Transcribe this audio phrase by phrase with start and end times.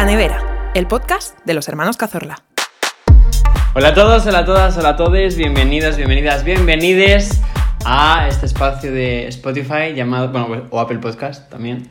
[0.00, 2.42] La Nevera, el podcast de los hermanos Cazorla.
[3.74, 7.42] Hola a todos, hola a todas, hola a todos, bienvenidos, bienvenidas, bienvenides
[7.84, 11.90] a este espacio de Spotify llamado, bueno, o Apple Podcast también,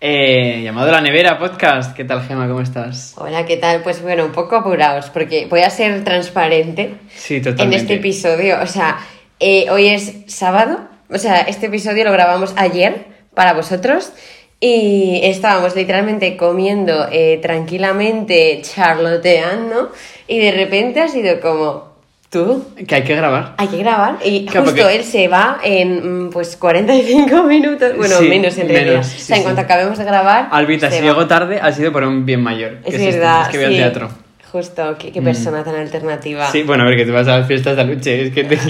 [0.00, 1.96] eh, llamado La Nevera Podcast.
[1.96, 2.46] ¿Qué tal, Gema?
[2.46, 3.14] ¿Cómo estás?
[3.16, 3.82] Hola, ¿qué tal?
[3.82, 8.62] Pues bueno, un poco apurados, porque voy a ser transparente Sí, en este episodio.
[8.62, 8.98] O sea,
[9.40, 10.78] eh, hoy es sábado,
[11.10, 14.12] o sea, este episodio lo grabamos ayer para vosotros
[14.60, 19.92] y estábamos literalmente comiendo eh, tranquilamente, charloteando
[20.26, 21.92] y de repente ha sido como,
[22.30, 23.54] tú, Que hay que grabar.
[23.56, 27.96] hay que grabar y Claro, justo porque- él se va en mm, pues 45 minutos,
[27.96, 29.00] bueno, Sí, menos en realidad.
[29.00, 31.02] o sí, sea, en cuanto acabemos de grabar, Albita, si va.
[31.04, 32.78] llego tarde ha sido por un bien mayor.
[32.84, 33.74] Es que verdad, es que veo sí.
[33.76, 34.08] el teatro.
[34.52, 36.50] Justo, qué, qué persona tan alternativa.
[36.50, 38.56] Sí, bueno, a ver, que te vas a las fiestas de Aluche, es que te.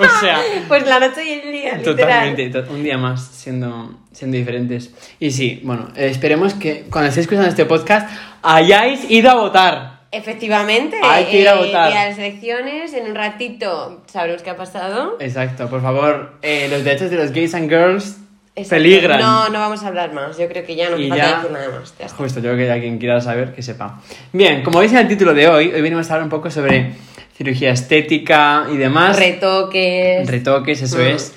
[0.00, 1.82] O sea, Pues la noche y el día.
[1.82, 4.90] Totalmente, to- un día más siendo, siendo diferentes.
[5.18, 8.10] Y sí, bueno, eh, esperemos que cuando estéis escuchando este podcast
[8.42, 10.00] hayáis ido a votar.
[10.12, 11.92] Efectivamente, Hay que ir a eh, votar.
[11.92, 15.16] día de las elecciones, en un ratito sabremos qué ha pasado.
[15.20, 18.16] Exacto, por favor, eh, los derechos de los gays and girls
[18.60, 18.76] Exacto.
[18.76, 19.20] peligran.
[19.20, 21.68] No, no vamos a hablar más, yo creo que ya no falta ya, decir nada
[21.78, 21.94] más.
[21.98, 24.00] ya justo, yo creo que a quien quiera saber, que sepa.
[24.32, 26.92] Bien, como veis en el título de hoy, hoy venimos a hablar un poco sobre
[27.36, 29.18] cirugía estética y demás.
[29.18, 30.28] Retoques.
[30.30, 31.00] Retoques, eso Mm.
[31.02, 31.34] es.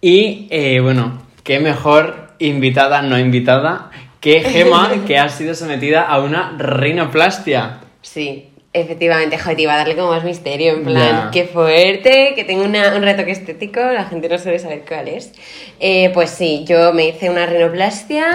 [0.00, 6.18] Y eh, bueno, qué mejor invitada, no invitada, que Gema, que ha sido sometida a
[6.20, 7.78] una rinoplastia.
[8.02, 12.64] Sí, efectivamente, joder, iba a darle como más misterio, en plan, qué fuerte, que tengo
[12.64, 15.32] una- un retoque estético, la gente no suele saber cuál es.
[15.80, 18.26] Eh, pues sí, yo me hice una rinoplastia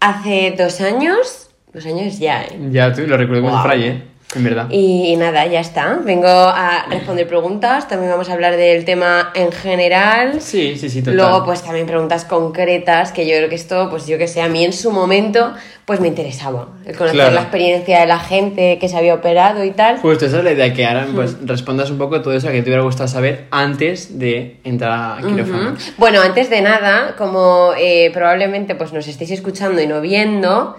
[0.00, 2.58] hace dos años, dos años ya, ¿eh?
[2.70, 3.64] Ya tú lo recuerdo como Guau.
[3.64, 4.02] un fraile,
[4.34, 4.66] en verdad.
[4.70, 5.98] Y, nada, ya está.
[6.04, 7.86] Vengo a responder preguntas.
[7.88, 10.40] También vamos a hablar del tema en general.
[10.40, 11.16] Sí, sí, sí, total.
[11.16, 14.48] Luego, pues también preguntas concretas, que yo creo que esto, pues yo que sé, a
[14.48, 15.52] mí en su momento,
[15.84, 16.68] pues me interesaba.
[16.86, 17.34] El conocer Claro.
[17.34, 19.98] la experiencia de la gente que se había operado y tal.
[19.98, 21.14] Justo, esa es la idea, que ahora Hmm.
[21.14, 25.20] pues respondas un poco todo eso que te hubiera gustado saber antes de entrar a
[25.26, 25.74] quirófano.
[25.98, 30.76] Bueno, antes de nada, como eh, probablemente pues nos estéis escuchando y no viendo,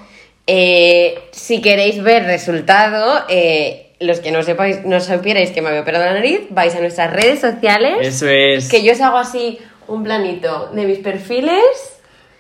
[0.48, 5.82] eh, si queréis ver resultado, eh, los que no sepáis, no supierais que me había
[5.82, 8.70] operado la nariz, vais a nuestras redes sociales, Eso es.
[8.70, 12.00] que yo os hago así un planito de mis perfiles.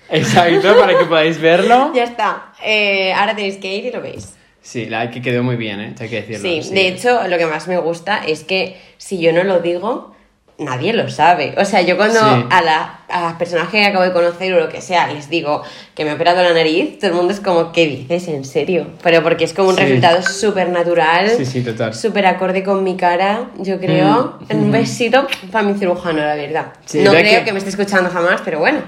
[0.09, 1.91] Exacto, para que podáis verlo.
[1.95, 2.53] Ya está.
[2.63, 4.35] Eh, ahora tenéis que ir y lo veis.
[4.61, 5.95] Sí, la que quedó muy bien, ¿eh?
[5.99, 6.41] Hay que decirlo.
[6.63, 10.12] Sí, de hecho, lo que más me gusta es que si yo no lo digo,
[10.59, 11.53] nadie lo sabe.
[11.57, 12.45] O sea, yo cuando Sí.
[12.49, 15.63] a, la- a las personas que acabo de conocer o lo que sea les digo
[15.95, 18.27] que me he operado la nariz, todo el mundo es como, ¿qué dices?
[18.27, 18.87] ¿En serio?
[19.01, 19.81] Pero porque es como un Sí.
[19.83, 21.63] resultado súper natural, sí,
[21.93, 24.39] súper acorde con mi cara, yo creo.
[24.49, 24.55] Mm.
[24.55, 26.67] Un besito para mi cirujano, la verdad.
[26.93, 27.51] No creo que- que...
[27.51, 28.79] me esté escuchando jamás, pero bueno.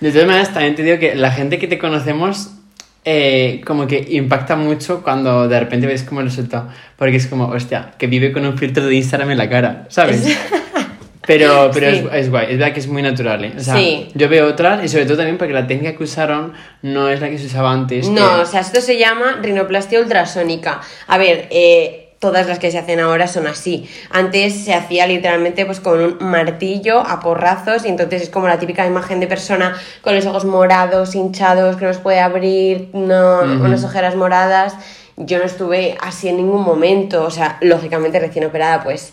[0.00, 2.50] De todas maneras, también te digo que la gente que te conocemos
[3.06, 6.68] eh, como que impacta mucho cuando de repente ves como el resultado.
[6.96, 10.24] Porque es como, hostia, que vive con un filtro de Instagram en la cara, ¿sabes?
[11.26, 11.96] Pero, pero Sí.
[12.12, 13.52] es, es guay, es verdad que es muy natural, ¿eh?
[13.56, 14.08] O sea, Sí.
[14.14, 16.52] yo veo otras y sobre todo también porque la técnica que usaron
[16.82, 18.08] no es la que se usaba antes.
[18.08, 20.80] No, que- o sea, esto se llama rinoplastia ultrasónica.
[21.06, 23.86] A ver, eh, todas las que se hacen ahora son así.
[24.10, 28.58] Antes se hacía literalmente pues con un martillo a porrazos y entonces es como la
[28.58, 33.40] típica imagen de persona con los ojos morados, hinchados, que no se puede abrir, no,
[33.40, 33.64] Ujú.
[33.64, 34.74] unas ojeras moradas.
[35.16, 39.12] Yo no estuve así en ningún momento, o sea, lógicamente recién operada pues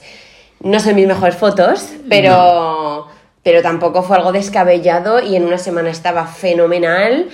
[0.63, 3.07] no son mis mejores fotos, pero,
[3.43, 7.27] pero tampoco fue algo descabellado y en una semana estaba fenomenal.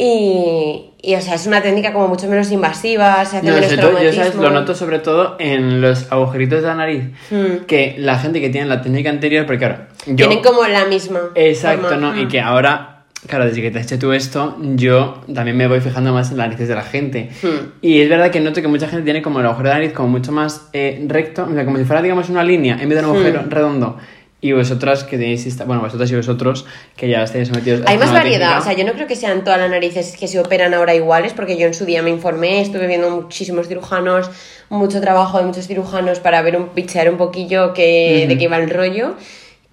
[0.00, 3.74] Y, y, o sea, es una técnica como mucho menos invasiva, se hace No, menos
[3.76, 4.34] todo, yo ¿sabes?
[4.36, 7.02] lo noto sobre todo en los agujeritos de la nariz.
[7.32, 7.64] Mm.
[7.66, 10.14] Que la gente que tiene la técnica anterior, porque claro, yo...
[10.28, 11.18] Tienen como la misma.
[11.34, 12.12] Exacto, forma.
[12.14, 12.16] ¿no?
[12.20, 12.28] Y Mm.
[12.28, 16.12] que ahora, claro, desde que te has hecho tú esto, yo también me voy fijando
[16.12, 17.30] más en las narices de la gente.
[17.42, 17.72] Hmm.
[17.82, 20.08] Y es verdad que noto que mucha gente tiene como el agujero de nariz como
[20.08, 23.04] mucho más eh, recto, o sea, como si fuera, digamos, una línea en vez de
[23.06, 23.50] un agujero Hmm.
[23.50, 23.96] redondo.
[24.40, 26.64] Y vosotras que tenéis, esta- bueno, vosotras y vosotros
[26.96, 28.58] que ya estáis sometidos a Hay más variedad, técnica.
[28.60, 31.32] o sea, yo no creo que sean todas las narices que se operan ahora iguales,
[31.32, 34.30] porque yo en su día me informé, estuve viendo muchísimos cirujanos,
[34.68, 38.38] mucho trabajo de muchos cirujanos para ver un pichear un poquillo que, de Ujú.
[38.40, 39.14] qué va el rollo.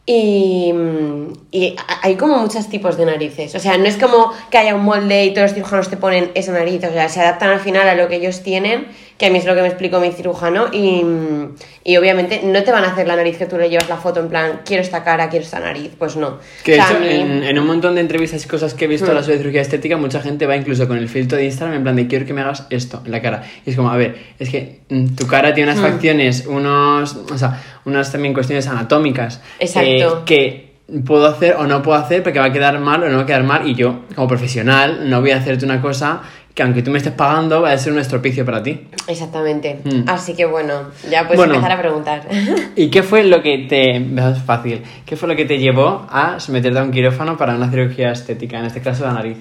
[0.08, 0.72] Y,
[1.52, 3.56] y hay como muchos tipos de narices.
[3.56, 6.32] O sea, no es como que haya un molde y todos los cirujanos te ponen
[6.36, 6.84] esa nariz.
[6.84, 9.46] O sea, se adaptan al final a lo que ellos tienen, que a mí es
[9.46, 10.66] lo que me explicó mi cirujano.
[10.74, 11.02] Y,
[11.84, 14.20] y obviamente no te van a hacer la nariz que tú le llevas la foto
[14.20, 15.92] en plan, quiero esta cara, quiero esta nariz.
[15.98, 16.40] Pues no.
[16.64, 19.08] Que O sea, mí- en, en un montón de entrevistas y cosas que he visto
[19.08, 19.12] Hmm.
[19.12, 21.84] a la sobre cirugía estética, mucha gente va incluso con el filtro de Instagram en
[21.84, 23.44] plan de quiero que me hagas esto en la cara.
[23.66, 25.92] Y es como, a ver, es que mm, tu cara tiene unas Hmm.
[25.92, 29.42] facciones, unos, o sea, unas también cuestiones anatómicas.
[29.60, 29.90] Exacto.
[29.90, 30.66] eh, que
[31.06, 33.26] puedo hacer o no puedo hacer porque va a quedar mal o no va a
[33.26, 33.68] quedar mal.
[33.68, 36.22] Y yo, como profesional, no voy a hacerte una cosa
[36.56, 38.88] que aunque tú me estés pagando, va a ser un estropicio para ti.
[39.08, 39.82] Exactamente.
[39.84, 40.08] Mm.
[40.08, 41.56] Así que bueno, ya puedes Bueno.
[41.56, 42.22] empezar a preguntar.
[42.78, 43.98] ¿Y qué fue lo que te...
[43.98, 44.82] Es fácil.
[45.06, 48.58] ¿Qué fue lo que te llevó a someterte a un quirófano para una cirugía estética,
[48.58, 49.38] en este caso la nariz?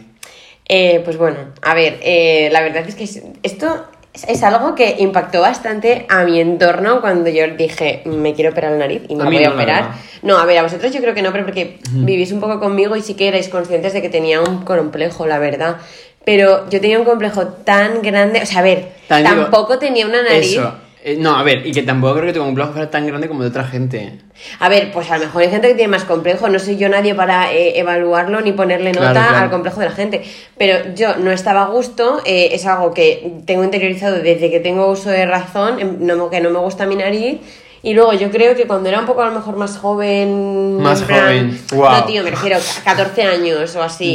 [0.69, 3.85] Eh, pues bueno, a ver, eh, la verdad es que es- esto
[4.29, 8.79] es, algo que impactó bastante a mi entorno cuando yo dije, me quiero operar la
[8.79, 9.91] nariz y me A voy a no, operar.
[10.23, 12.97] No, a ver, a vosotros yo creo que no, pero porque vivís un poco conmigo
[12.97, 15.77] y sí que erais conscientes de que tenía un complejo, la verdad.
[16.25, 20.06] Pero yo tenía un complejo tan grande, o sea, a ver, También digo, tampoco tenía
[20.06, 20.53] una nariz.
[20.53, 20.75] Eso.
[21.06, 23.43] Eh, no, a ver, y que tampoco creo que tu complejo fuera tan grande como
[23.43, 24.21] de otra gente.
[24.59, 26.88] A ver, pues a lo mejor hay gente que tiene más complejo, no soy yo
[26.88, 29.44] nadie para eh, evaluarlo ni ponerle nota Claro, claro.
[29.44, 30.23] al complejo de la gente,
[30.56, 34.87] pero yo no estaba a gusto, eh, es algo que tengo interiorizado desde que tengo
[34.91, 37.38] uso de razón, em, no, me- que no me gusta mi nariz.
[37.82, 40.79] Y luego yo creo que cuando era un poco a lo mejor más joven...
[40.81, 41.93] Más plan- joven, guau.
[42.00, 44.15] No, tío, me refiero a 14 años o así.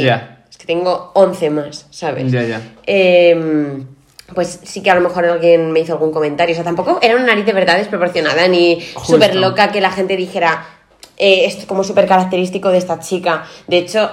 [0.60, 2.30] Que tengo 11 más, ¿sabes?
[2.30, 2.60] Ya, ya.
[2.86, 3.82] Eh,
[4.34, 6.52] pues sí que a lo mejor alguien me hizo algún comentario.
[6.52, 10.16] O sea, tampoco era una nariz de verdad desproporcionada ni súper loca que la gente
[10.16, 10.64] dijera
[11.16, 13.44] eh, esto es como súper característico de esta chica.
[13.66, 14.10] De hecho,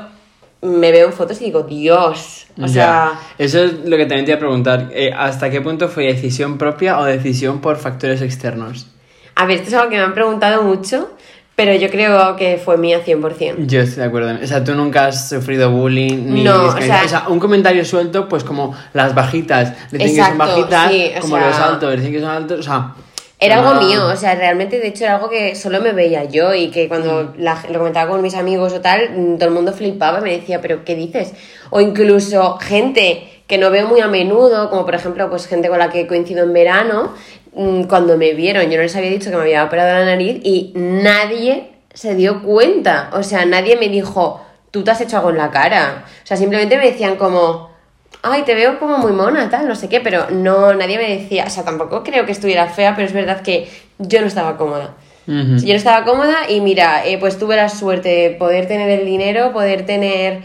[0.62, 2.48] me veo en fotos y digo, Dios.
[2.58, 2.68] O Ya.
[2.68, 4.90] sea, Eso es lo que también te iba a preguntar.
[4.94, 8.88] eh, ¿Hasta qué punto fue decisión propia o decisión por factores externos?
[9.36, 11.12] a ver, esto es algo que me han preguntado mucho,
[11.58, 13.66] pero yo creo que fue mía 100%.
[13.66, 14.32] Yo estoy de acuerdo.
[14.44, 18.44] O sea, tú nunca has sufrido bullying ni No, o sea- un comentario suelto, pues
[18.44, 19.74] como las bajitas.
[19.92, 22.60] Decir que son bajitas, sí, como sea- los altos, decir que son altos.
[22.60, 22.94] O sea,
[23.40, 26.26] Era no- algo mío, o sea, realmente de hecho era algo que solo me veía
[26.26, 29.56] yo y que cuando la- lo comentaba con mis amigos o tal, mm, todo el
[29.56, 31.34] mundo flipaba y me decía, pero ¿qué dices?
[31.72, 35.80] O incluso gente que no veo muy a menudo, como por ejemplo pues gente con
[35.80, 37.47] la que coincido en verano, mm,
[37.88, 40.72] cuando me vieron, yo no les había dicho que me había operado la nariz y
[40.76, 45.38] nadie se dio cuenta, o sea, nadie me dijo, tú te has hecho algo en
[45.38, 47.78] la cara, o sea, simplemente me decían como
[48.22, 51.46] ay, te veo como muy mona, tal, no sé qué, pero no, nadie me decía,
[51.48, 53.70] o sea, tampoco creo que estuviera fea, pero es verdad que
[54.00, 54.96] yo no estaba cómoda.
[55.28, 59.06] Yo no estaba cómoda y mira, eh, pues tuve la suerte de poder tener el
[59.06, 60.40] dinero, poder tener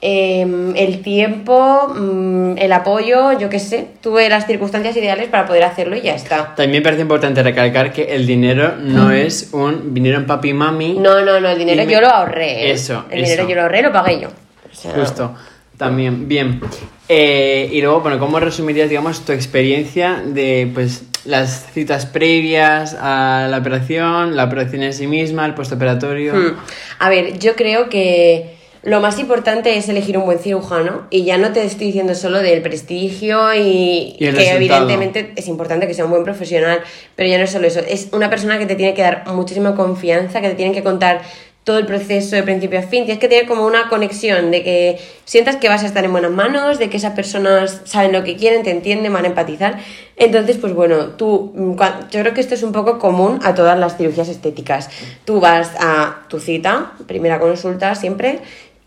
[0.00, 5.64] em, el tiempo, mm, el apoyo, yo qué sé, tuve las circunstancias ideales para poder
[5.64, 6.54] hacerlo y ya está.
[6.54, 10.54] También me parece importante recalcar que el dinero no es un dinero en papi y
[10.54, 10.94] mami.
[10.94, 12.68] No, no, no, el dinero me- yo lo ahorré.
[12.68, 12.70] ¿eh?
[12.72, 14.28] Eso, El dinero yo lo ahorré, lo pagué yo.
[14.28, 15.34] O sea, Justo.
[15.76, 16.60] También, bien.
[17.08, 23.46] Eh, y luego, bueno, ¿cómo resumirías, digamos, tu experiencia de, pues, las citas previas a
[23.48, 26.34] la operación, la operación en sí misma, el postoperatorio?
[26.34, 26.56] Hmm.
[26.98, 31.38] A ver, yo creo que lo más importante es elegir un buen cirujano y ya
[31.38, 34.56] no te estoy diciendo solo del prestigio y, que resultado.
[34.56, 36.80] evidentemente es importante que sea un buen profesional,
[37.16, 39.74] pero ya no es solo eso, es una persona que te tiene que dar muchísima
[39.74, 41.22] confianza, que te tiene que contar
[41.68, 44.98] todo el proceso de principio a fin, tienes que tener como una conexión de que
[45.26, 48.36] sientas que vas a estar en buenas manos, de que esas personas saben lo que
[48.36, 49.76] quieren, te entienden, van a empatizar.
[50.16, 51.72] Entonces, pues bueno, tú, mm,
[52.10, 54.88] yo creo que esto es un poco común a todas las cirugías estéticas.
[55.26, 58.38] Tú vas a tu cita, primera consulta siempre,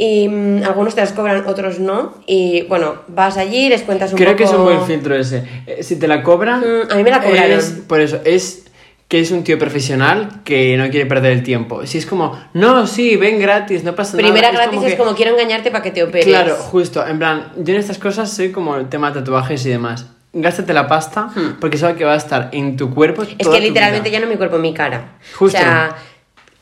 [0.04, 4.18] y mm, algunos te las cobran, otros no, y bueno, vas allí, les cuentas un
[4.18, 4.38] Creo poco...
[4.38, 5.44] que es un buen filtro ese.
[5.68, 6.62] Eh, Si te la cobran...
[6.62, 7.52] Mm, a mí me la cobraron.
[7.60, 8.66] es- por eso, es
[9.08, 11.86] que es un tío profesional que no quiere perder el tiempo.
[11.86, 14.64] Si es como, no, sí, ven gratis, no pasa Primera nada.
[14.66, 16.26] gratis es que- como quiero engañarte para que te operes.
[16.26, 17.06] Claro, justo.
[17.06, 20.08] En plan, yo en estas cosas soy como el tema de tatuajes y demás.
[20.34, 21.30] Gástate la pasta
[21.60, 23.22] porque sabes que va a estar en tu cuerpo.
[23.24, 23.36] Hmm.
[23.38, 25.18] Es que literalmente ya no mi cuerpo, mi cara.
[25.36, 25.58] Justo.
[25.58, 25.94] O sea,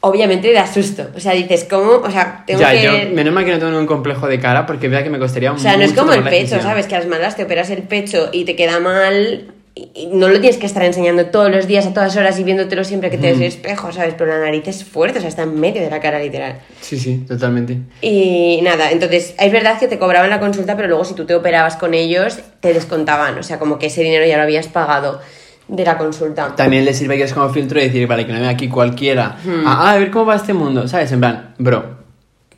[0.02, 1.08] obviamente da susto.
[1.16, 1.92] O sea, dices, ¿cómo?
[2.04, 2.84] O sea, tengo Ya, que...
[2.84, 5.52] yo, menos mal que no tengo ningún complejo de cara porque vea que me costaría
[5.52, 6.62] O sea, no es como el pecho.
[6.62, 6.88] ¿sabes?
[6.88, 10.40] Que a las malas te operas el pecho y te queda mal y no lo
[10.42, 13.28] tienes que estar enseñando todos los días, a todas horas y viéndotelo siempre que te
[13.28, 14.14] ves el espejo, ¿sabes?
[14.18, 16.60] Pero la nariz es fuerte, o sea, está en medio de la cara literal.
[16.82, 17.78] Sí, sí, totalmente.
[18.02, 21.34] Y nada, entonces, es verdad que te cobraban la consulta, pero luego si tú te
[21.36, 25.22] operabas con ellos, te descontaban, o sea, como que ese dinero ya lo habías pagado
[25.70, 26.54] de la consulta.
[26.56, 29.38] También le sirve que es como filtro y decir, vale, que no venga aquí cualquiera.
[29.46, 29.64] Hmm.
[29.66, 31.12] Ah, a ver cómo va este mundo, ¿sabes?
[31.12, 31.98] En plan, bro,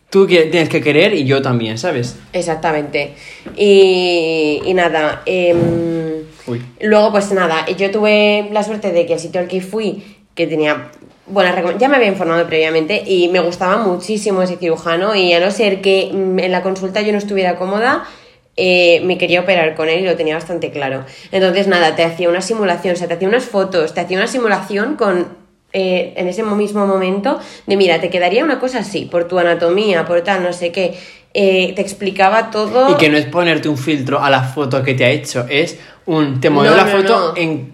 [0.10, 2.18] tú tienes que querer y yo también, ¿sabes?
[2.34, 3.14] Exactamente.
[3.58, 5.22] Y, y nada,
[6.48, 6.62] Uy.
[6.82, 10.48] luego pues nada, yo tuve la suerte de que el sitio al que fui, que
[10.48, 10.90] tenía
[11.28, 15.40] buenas recom- ya me había informado previamente y me gustaba muchísimo ese cirujano y a
[15.40, 18.04] no ser que mm, en la consulta yo no estuviera cómoda,
[18.58, 21.06] eh, me quería operar con él y lo tenía bastante claro.
[21.32, 24.28] Entonces nada, te hacía una simulación, o sea, te hacía unas fotos, te hacía una
[24.28, 25.42] simulación con
[25.74, 30.06] eh, en ese mismo momento de mira, te quedaría una cosa así, por tu anatomía,
[30.06, 30.96] por tal, no sé qué.
[31.34, 32.92] Eh, te explicaba todo.
[32.92, 35.78] Y que no es ponerte un filtro a la foto que te ha hecho, es
[36.06, 37.42] un te modelo No, la no, foto no.
[37.42, 37.72] en-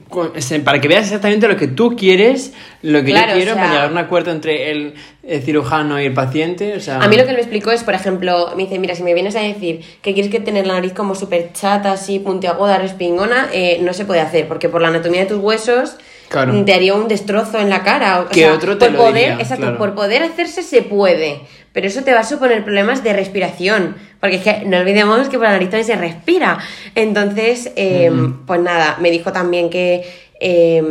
[0.63, 3.63] para que veas exactamente lo que tú quieres, lo que Claro, yo quiero, o sea-
[3.63, 6.75] para llegar a un acuerdo entre el, el cirujano y el paciente.
[6.75, 9.01] O sea, A mí lo que me explicó es, por ejemplo, me dice, mira, si
[9.03, 12.77] me vienes a decir que quieres que tener la nariz como súper chata, así, puntiaguda,
[12.77, 15.95] respingona, eh, no se puede hacer, porque por la anatomía de tus huesos
[16.29, 16.63] Claro.
[16.65, 18.21] te haría un destrozo en la cara.
[18.21, 19.77] O Que sea, otro te por lo poder, diría, Exacto, claro.
[19.77, 21.41] por poder hacerse se puede,
[21.73, 25.37] pero eso te va a suponer problemas de respiración, porque es que no olvidemos que
[25.37, 26.57] por la nariz también se respira.
[26.95, 28.11] Entonces, eh,
[28.45, 30.03] pues nada, me dijo también que
[30.39, 30.83] eh,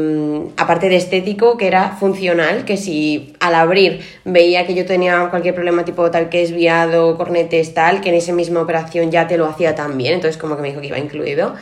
[0.57, 5.55] aparte de estético, que era funcional, que si al abrir veía que yo tenía cualquier
[5.55, 9.47] problema tipo tal que desviado, cornetes, tal, que en esa misma operación ya te lo
[9.47, 11.55] hacía también, entonces como que me dijo que iba incluido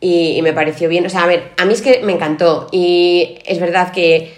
[0.00, 2.68] y, y me pareció bien, o sea, a ver, a mí es que me encantó
[2.72, 4.34] y es verdad que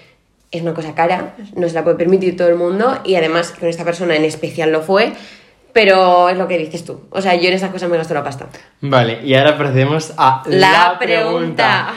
[0.50, 3.68] es una cosa cara, no se la puede permitir todo el mundo y además con
[3.68, 5.12] esta persona en especial lo fue,
[5.72, 8.22] pero es lo que dices tú, o sea, yo en esas cosas me gasto la
[8.22, 8.48] pasta.
[8.80, 11.94] Vale, y ahora procedemos a La pregunta.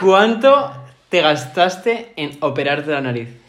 [0.00, 0.72] ¿Cuánto
[1.10, 3.41] te gastaste en operarte la nariz?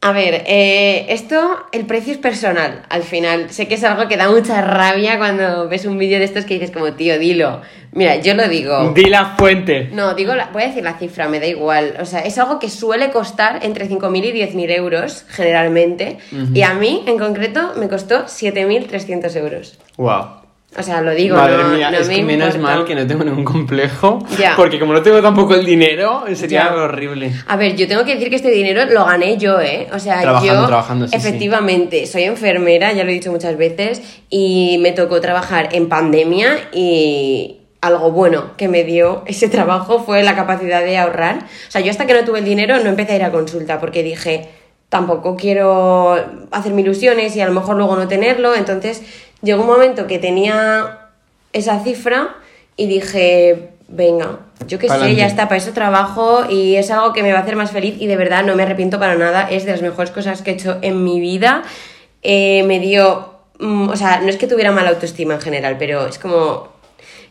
[0.00, 3.50] A ver, eh, esto, el precio es personal, al final.
[3.50, 6.54] Sé que es algo que da mucha rabia cuando ves un vídeo de estos que
[6.54, 7.62] dices como, tío, dilo.
[7.92, 8.92] Mira, yo lo digo.
[8.94, 9.88] Di la fuente.
[9.92, 11.94] No, digo, la- voy a decir la cifra, me da igual.
[12.00, 16.18] O sea, es algo que suele costar entre 5.000 y 10.000 euros, generalmente.
[16.54, 19.78] Y a mí, en concreto, me costó 7.300 euros.
[19.96, 20.26] Wow.
[20.78, 22.76] O sea, lo digo, Madre no, mía, no es me que menos importa.
[22.76, 24.20] mal que no tengo ningún complejo.
[24.38, 24.54] Ya.
[24.54, 26.74] Porque como no tengo tampoco el dinero, sería Ya.
[26.74, 27.32] horrible.
[27.48, 29.88] A ver, yo tengo que decir que este dinero lo gané yo, ¿eh?
[29.92, 31.16] O sea, Trabajando, yo trabajando, sí, sí.
[31.16, 36.56] efectivamente soy enfermera, ya lo he dicho muchas veces, y me tocó trabajar en pandemia
[36.72, 41.38] y algo bueno que me dio ese trabajo fue la capacidad de ahorrar.
[41.68, 43.80] O sea, yo hasta que no tuve el dinero no empecé a ir a consulta
[43.80, 44.48] porque dije,
[44.88, 46.16] tampoco quiero
[46.50, 49.02] hacerme ilusiones y a lo mejor luego no tenerlo, entonces
[49.42, 51.08] llegó un momento que tenía
[51.52, 52.36] esa cifra
[52.76, 57.22] y dije, venga, yo qué sé, ya está, para eso trabajo y es algo que
[57.22, 59.64] me va a hacer más feliz y de verdad no me arrepiento para nada, es
[59.64, 61.62] de las mejores cosas que he hecho en mi vida.
[62.22, 66.06] Eh, me dio, mm, o sea, no es que tuviera mala autoestima en general, pero
[66.06, 66.68] es como,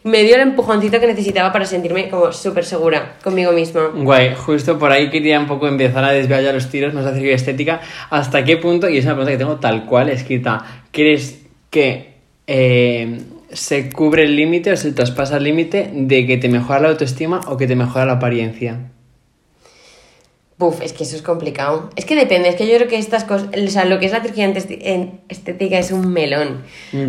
[0.04, 3.92] me dio el empujoncito que necesitaba para sentirme como súper segura conmigo misma.
[3.94, 7.14] Guay, justo por ahí quería un poco empezar a desviar ya los tiros, más a
[7.14, 7.82] cirugía estética.
[8.10, 11.47] ¿Hasta qué punto, y es una pregunta que tengo tal cual escrita, crees
[11.77, 12.13] que
[12.48, 16.89] eh, se cubre el límite o se traspasa el límite de que te mejora la
[16.89, 18.79] autoestima o que te mejora la apariencia?
[20.57, 21.91] Buf, es que eso es complicado.
[21.96, 24.12] Es que depende, es que yo creo que estas cosas, o sea, lo que es
[24.12, 24.51] la cirugía
[25.29, 26.63] estética es un melón.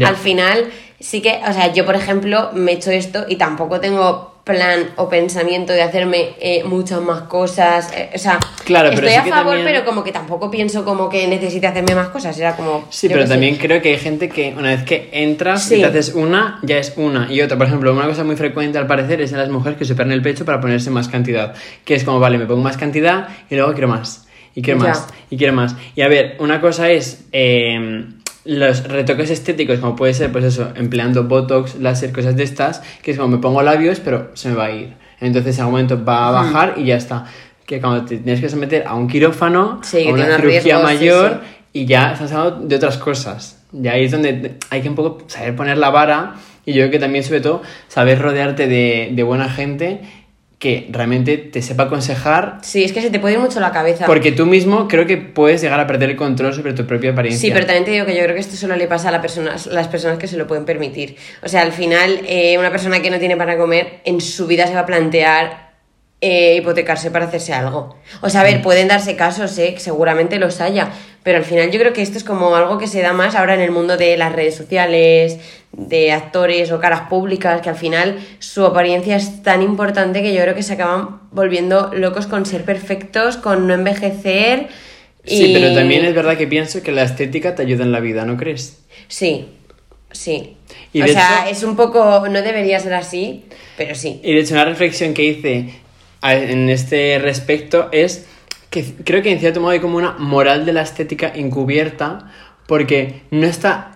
[0.04, 0.66] Al final,
[1.00, 4.88] sí que, o sea, yo por ejemplo me he hecho esto y tampoco tengo plan
[4.96, 7.92] o pensamiento de hacerme eh, muchas más cosas.
[7.94, 10.84] eh, o sea, Claro, pero estoy sí a favor, también- pero como que tampoco pienso
[10.86, 12.38] como que necesite hacerme más cosas.
[12.38, 12.86] Era como.
[12.88, 13.28] Sí, pero sé.
[13.28, 16.78] también creo que hay gente que una vez que entras y te haces una, ya
[16.78, 17.30] es una.
[17.30, 19.84] Y otra, por ejemplo, una cosa muy frecuente al parecer es en las mujeres que
[19.84, 21.54] se operan el pecho para ponerse más cantidad.
[21.84, 24.24] Que es como, vale, me pongo más cantidad y luego quiero más.
[24.54, 24.88] Y quiero Ya.
[24.88, 25.06] más.
[25.30, 25.76] Y quiero más.
[25.94, 28.06] Y a ver, una cosa es eh,
[28.48, 33.10] los retoques estéticos, como puede ser, pues eso, empleando botox, láser, cosas de estas, que
[33.10, 34.94] es como me pongo labios, pero se me va a ir.
[35.20, 37.26] Entonces en algún momento va a bajar y ya está.
[37.66, 41.40] Que cuando te tienes que someter a un quirófano, Sí, a una cirugía riesgos, mayor,
[41.42, 41.58] sí.
[41.74, 43.62] y ya estamos hablando de otras cosas.
[43.70, 46.90] Y ahí es donde hay que un poco saber poner la vara y yo creo
[46.92, 50.00] que también sobre todo saber rodearte de, de buena gente
[50.58, 54.06] que realmente te sepa aconsejar Sí, es que se te puede ir mucho la cabeza.
[54.06, 57.40] porque tú mismo creo que puedes llegar a perder el control sobre tu propia apariencia.
[57.40, 59.20] Sí, pero también te digo que yo creo que esto solo le pasa a la
[59.20, 61.16] persona- las personas que se lo pueden permitir.
[61.44, 64.66] O sea, al final, eh, una persona que no tiene para comer, en su vida
[64.66, 65.68] se va a plantear
[66.20, 67.94] eh, hipotecarse para hacerse algo.
[68.22, 68.46] O sea, a Mm.
[68.48, 70.88] ver, pueden darse casos, eh, que seguramente los haya,
[71.22, 73.54] pero al final yo creo que esto es como algo que se da más ahora
[73.54, 75.38] en el mundo de las redes sociales,
[75.72, 80.40] de actores o caras públicas, que al final su apariencia es tan importante que yo
[80.42, 84.68] creo que se acaban volviendo locos con ser perfectos, con no envejecer.
[85.24, 88.24] Sí, pero también es verdad que pienso que la estética te ayuda en la vida,
[88.24, 88.78] ¿no crees?
[89.08, 89.46] Sí,
[90.10, 90.56] sí.
[90.94, 93.44] Y o sea, hecho- es un poco, no debería ser así,
[93.76, 94.20] pero sí.
[94.22, 95.74] Y de hecho, una reflexión que hice
[96.22, 98.26] en este respecto es
[98.70, 102.30] que creo que en cierto modo hay como una moral de la estética encubierta,
[102.66, 103.92] porque no está.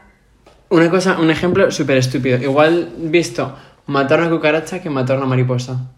[0.70, 2.38] Una cosa, un ejemplo súper estúpido.
[2.38, 3.54] Igual visto
[3.86, 5.90] matar una cucaracha que matar a una mariposa.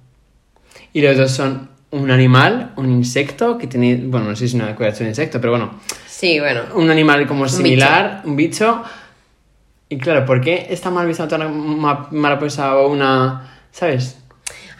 [0.93, 3.97] Y los dos son un animal, un insecto que tiene.
[4.05, 5.71] Bueno, no sé si es una cucaracha o un insecto, pero bueno.
[6.09, 6.63] Sí, bueno.
[6.75, 8.83] Un animal como similar, un bicho.
[9.89, 13.51] Y claro, ¿por qué está mal visto matar una ma- mariposa o una.
[13.71, 14.19] ¿Sabes?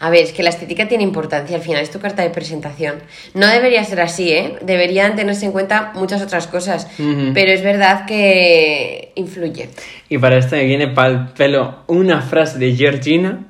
[0.05, 2.97] A ver, es que la estética tiene importancia, al final es tu carta de presentación.
[3.33, 4.55] No debería ser así, ¿eh?
[4.61, 6.87] Deberían tenerse en cuenta muchas otras cosas,
[7.33, 9.69] pero es verdad que influye.
[10.07, 13.45] Y para esto me viene para el pelo una frase de Georgina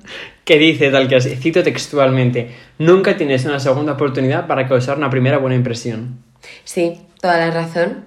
[0.45, 5.09] que dice tal que así, cito textualmente, nunca tienes una segunda oportunidad para causar una
[5.09, 6.19] primera buena impresión.
[6.63, 8.05] Sí, toda la razón.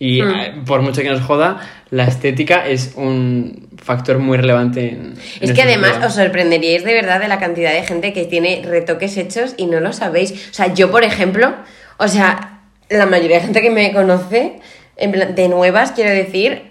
[0.00, 0.30] Y Hmm.
[0.30, 4.90] eh, por mucho que nos joda, la estética es un factor muy relevante.
[4.90, 8.62] en- Es que además os sorprenderíais de verdad de la cantidad de gente que tiene
[8.64, 10.32] retoques hechos y no lo sabéis.
[10.50, 11.54] O sea, yo, por ejemplo,
[11.96, 14.60] o sea, la mayoría de gente que me conoce,
[14.98, 16.70] en plan, de nuevas, quiero decir,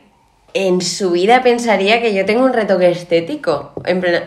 [0.53, 3.73] en su vida pensaría que yo tengo un retoque estético.
[3.85, 4.23] En plan,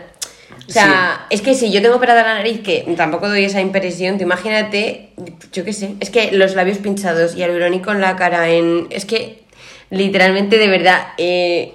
[0.67, 4.17] o sea, es que si yo tengo operada la nariz, que tampoco doy esa impresión,
[4.17, 5.11] tú imagínate,
[5.53, 9.05] yo qué sé, es que los labios pinchados y hialurónico en la cara, en, es
[9.05, 9.43] que
[9.89, 11.73] literalmente de verdad, eh,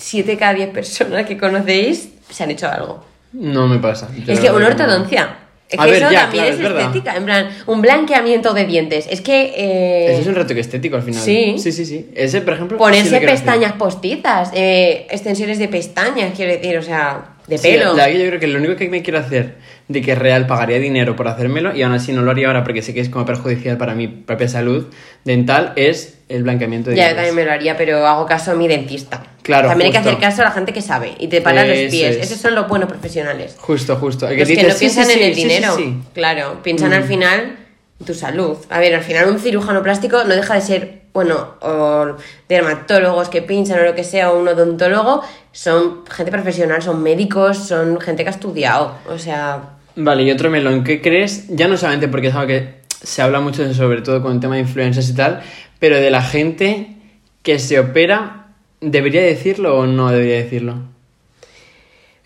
[0.00, 3.04] 7 cada 10 personas que conocéis se han hecho algo.
[3.32, 4.08] No me pasa.
[4.26, 5.36] Yo es la que una ortodoncia.
[5.68, 7.16] Es A que ver, eso ya, también claro, es, es estética.
[7.16, 9.06] En plan, un blanqueamiento de dientes.
[9.08, 9.52] Es que.
[9.54, 11.22] eh, Ese es un retoque estético al final.
[11.22, 11.54] Sí.
[11.58, 12.10] Sí, sí, sí.
[12.16, 12.76] Ese, por ejemplo.
[12.76, 17.84] sí Ponerse pestañas postizas, eh, extensiones de pestañas, quiero decir, o sea, de Sí, pelo.
[17.94, 19.54] la verdad que yo creo que lo único que me quiero hacer
[19.90, 22.80] de que real pagaría dinero por hacérmelo y aún así no lo haría ahora porque
[22.80, 24.86] sé que es como perjudicial para mi propia salud
[25.24, 28.54] dental es el blanqueamiento de Ya, yo también me lo haría, pero hago caso a
[28.54, 29.20] mi dentista.
[29.42, 31.76] Claro, También hay que hacer caso a la gente que sabe y te para los
[31.90, 32.16] pies.
[32.18, 32.30] es.
[32.30, 33.56] Esos son los buenos profesionales.
[33.58, 34.28] Justo, justo.
[34.28, 35.76] El Los que dice, no "Sí, piensan sí, en sí, el dinero.
[35.76, 35.96] sí".
[36.14, 37.56] Claro, piensan al final
[37.98, 38.56] en tu salud.
[38.70, 42.14] A ver, al final un cirujano plástico no deja de ser, bueno, o
[42.48, 47.58] dermatólogos que pinchan o lo que sea, o un odontólogo, son gente profesional, son médicos,
[47.58, 48.94] son gente que ha estudiado.
[49.08, 49.60] O sea,
[49.96, 51.48] Vale, y otro melón, ¿qué crees?
[51.48, 54.54] Ya no solamente porque es algo que se habla mucho, sobre todo con el tema
[54.54, 55.42] de influencers y tal,
[55.78, 56.96] pero de la gente
[57.42, 58.48] que se opera,
[58.80, 60.89] ¿debería decirlo o no debería decirlo?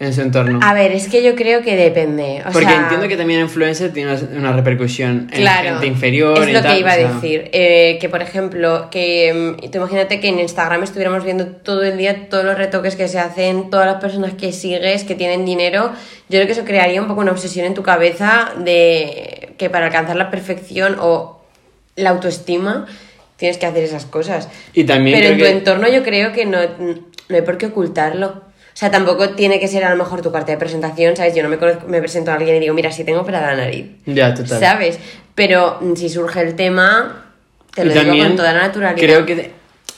[0.00, 0.58] En su entorno.
[0.60, 2.42] a ver, es que yo creo que depende.
[2.46, 6.48] O porque sea, entiendo que también influencer tiene una- repercusión en Claro, gente inferior es
[6.48, 7.48] y lo tal, que iba o sea, a decir.
[7.52, 11.96] Eh, que por ejemplo, que mm, tú imagínate que en Instagram estuviéramos viendo todo el
[11.96, 15.92] día todos los retoques que se hacen, todas las personas que sigues, que tienen dinero.
[16.28, 19.86] Yo creo que eso crearía un poco una obsesión en tu cabeza de que para
[19.86, 21.40] alcanzar la perfección o
[21.94, 22.86] la autoestima
[23.36, 24.48] tienes que hacer esas cosas.
[24.72, 26.58] Y también Pero en tu que- entorno yo creo que no,
[27.28, 28.42] no hay por qué ocultarlo.
[28.74, 31.32] O sea, tampoco tiene que ser a lo mejor tu carta de presentación, ¿sabes?
[31.34, 33.64] Yo no me, conozco- me presento a alguien y digo, mira, si tengo operada la
[33.64, 33.86] nariz.
[34.04, 34.58] Ya, total.
[34.58, 34.98] ¿Sabes?
[35.36, 37.24] Pero mm, si surge el tema,
[37.72, 39.00] te Y lo digo con toda la naturalidad.
[39.00, 39.52] Creo que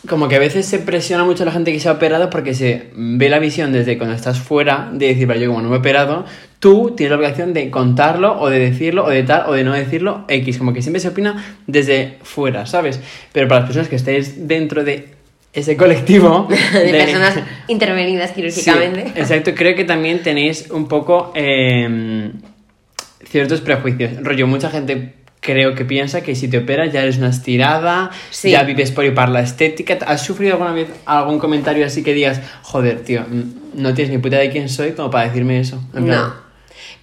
[0.06, 2.54] como que a veces se presiona mucho a la gente que se ha operado porque
[2.54, 5.76] se ve la visión desde cuando estás fuera de decir, vale, yo como no me
[5.76, 6.26] he operado,
[6.60, 9.72] tú tienes la obligación de contarlo o de decirlo o de tal o de no
[9.72, 13.00] decirlo X, como que siempre se opina desde fuera, ¿sabes?
[13.32, 15.15] Pero para las personas que estéis dentro de
[15.56, 19.12] ese colectivo de, personas intervenidas Sí, quirúrgicamente.
[19.20, 22.30] exacto, creo que también tenéis un poco eh,
[23.24, 24.22] ciertos prejuicios.
[24.22, 28.50] Rollo, mucha gente creo que piensa que si te operas ya eres una estirada, Sí.
[28.50, 29.96] ya vives por y para la estética.
[30.06, 33.24] ¿Has sufrido alguna vez algún comentario así que digas, joder, tío,
[33.74, 35.80] no tienes ni puta de quién soy como para decirme eso?
[35.94, 36.45] En plan, No.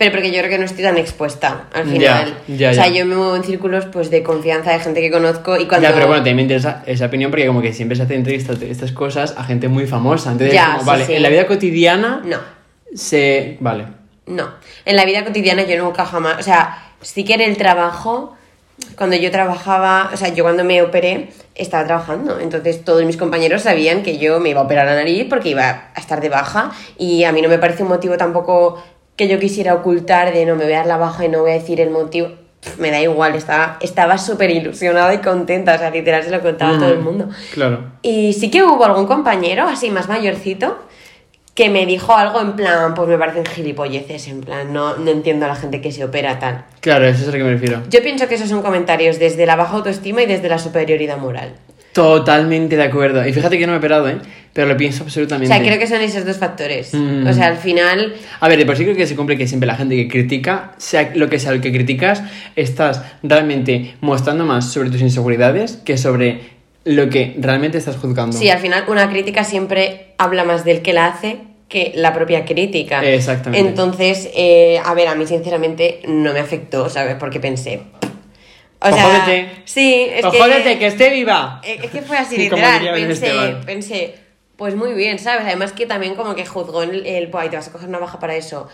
[0.03, 2.35] Pero porque yo creo que no estoy tan expuesta al final.
[2.47, 2.93] ya, o sea, ya.
[2.99, 5.87] yo me muevo en círculos pues de confianza de gente que conozco y cuando.
[5.87, 8.59] Ya, pero bueno, también me interesa esa opinión porque como que siempre se hacen entrevistas
[8.59, 10.31] de estas cosas a gente muy famosa.
[10.33, 11.13] Entonces, Ya, como, sí, vale, sí.
[11.13, 12.37] en la vida cotidiana No.
[12.93, 13.57] se...
[13.59, 13.85] Vale.
[14.25, 14.49] No,
[14.85, 18.35] en la vida cotidiana yo nunca jamás, o sea, sí que en el trabajo,
[18.97, 23.63] cuando yo trabajaba, o sea, yo cuando me operé estaba trabajando, entonces todos mis compañeros
[23.63, 26.71] sabían que yo me iba a operar la nariz porque iba a estar de baja
[26.97, 28.81] y a mí no me parece un motivo tampoco
[29.15, 31.51] que yo quisiera ocultar de no me voy a dar la baja y no voy
[31.51, 32.29] a decir el motivo.
[32.61, 36.41] Pff, Me da igual, estaba estaba súper ilusionada y contenta, o sea, literal se lo
[36.41, 37.29] contaba a todo el Mm, mundo.
[37.53, 37.91] Claro.
[38.01, 40.79] Y sí que hubo algún compañero, así más mayorcito,
[41.55, 45.45] que me dijo algo en plan, pues me parecen gilipolleces, en plan, no, no entiendo
[45.45, 46.65] a la gente que se opera tal.
[46.79, 47.81] Claro, eso es a lo que me refiero.
[47.89, 51.53] Yo pienso que esos son comentarios desde la baja autoestima y desde la superioridad moral.
[51.93, 53.25] Totalmente de acuerdo.
[53.25, 54.17] Y fíjate que no me he operado, ¿eh?
[54.51, 55.47] Pero lo pienso O absolutamente.
[55.47, 56.93] sea, creo que son esos dos factores.
[56.93, 57.27] Mm.
[57.27, 59.67] O sea, al final, A ver, de por sí creo que se cumple que siempre
[59.67, 62.23] la gente que critica, sea lo que sea lo que criticas,
[62.55, 66.41] estás realmente mostrando más sobre tus inseguridades que sobre
[66.83, 68.37] lo que realmente estás juzgando.
[68.37, 71.37] sí, al final una crítica siempre habla más del que la hace
[71.69, 73.03] que la propia crítica.
[73.03, 73.67] Exactamente.
[73.67, 77.15] Entonces, eh, a ver, a mí sinceramente no me afectó, ¿sabes?
[77.19, 77.81] Porque pensé...
[78.85, 80.77] O Pues sea, sí, es Pues que...
[80.79, 81.61] que esté viva.
[81.63, 82.81] Eh, Es que fue así literal.
[82.93, 83.61] Pensé, Esteban.
[83.65, 84.15] pensé,
[84.57, 85.45] pues muy bien, ¿sabes?
[85.45, 87.99] Además que también como que juzgó el, el "Buah, y te vas a coger una
[87.99, 88.67] baja para eso.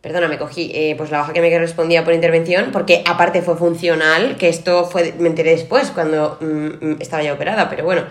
[0.00, 3.56] Perdona, me cogí eh, pues la baja que me correspondía por intervención, porque aparte fue
[3.56, 6.46] funcional, que esto fue, me enteré después, cuando mm,
[6.86, 8.04] mm, estaba ya operada, pero bueno.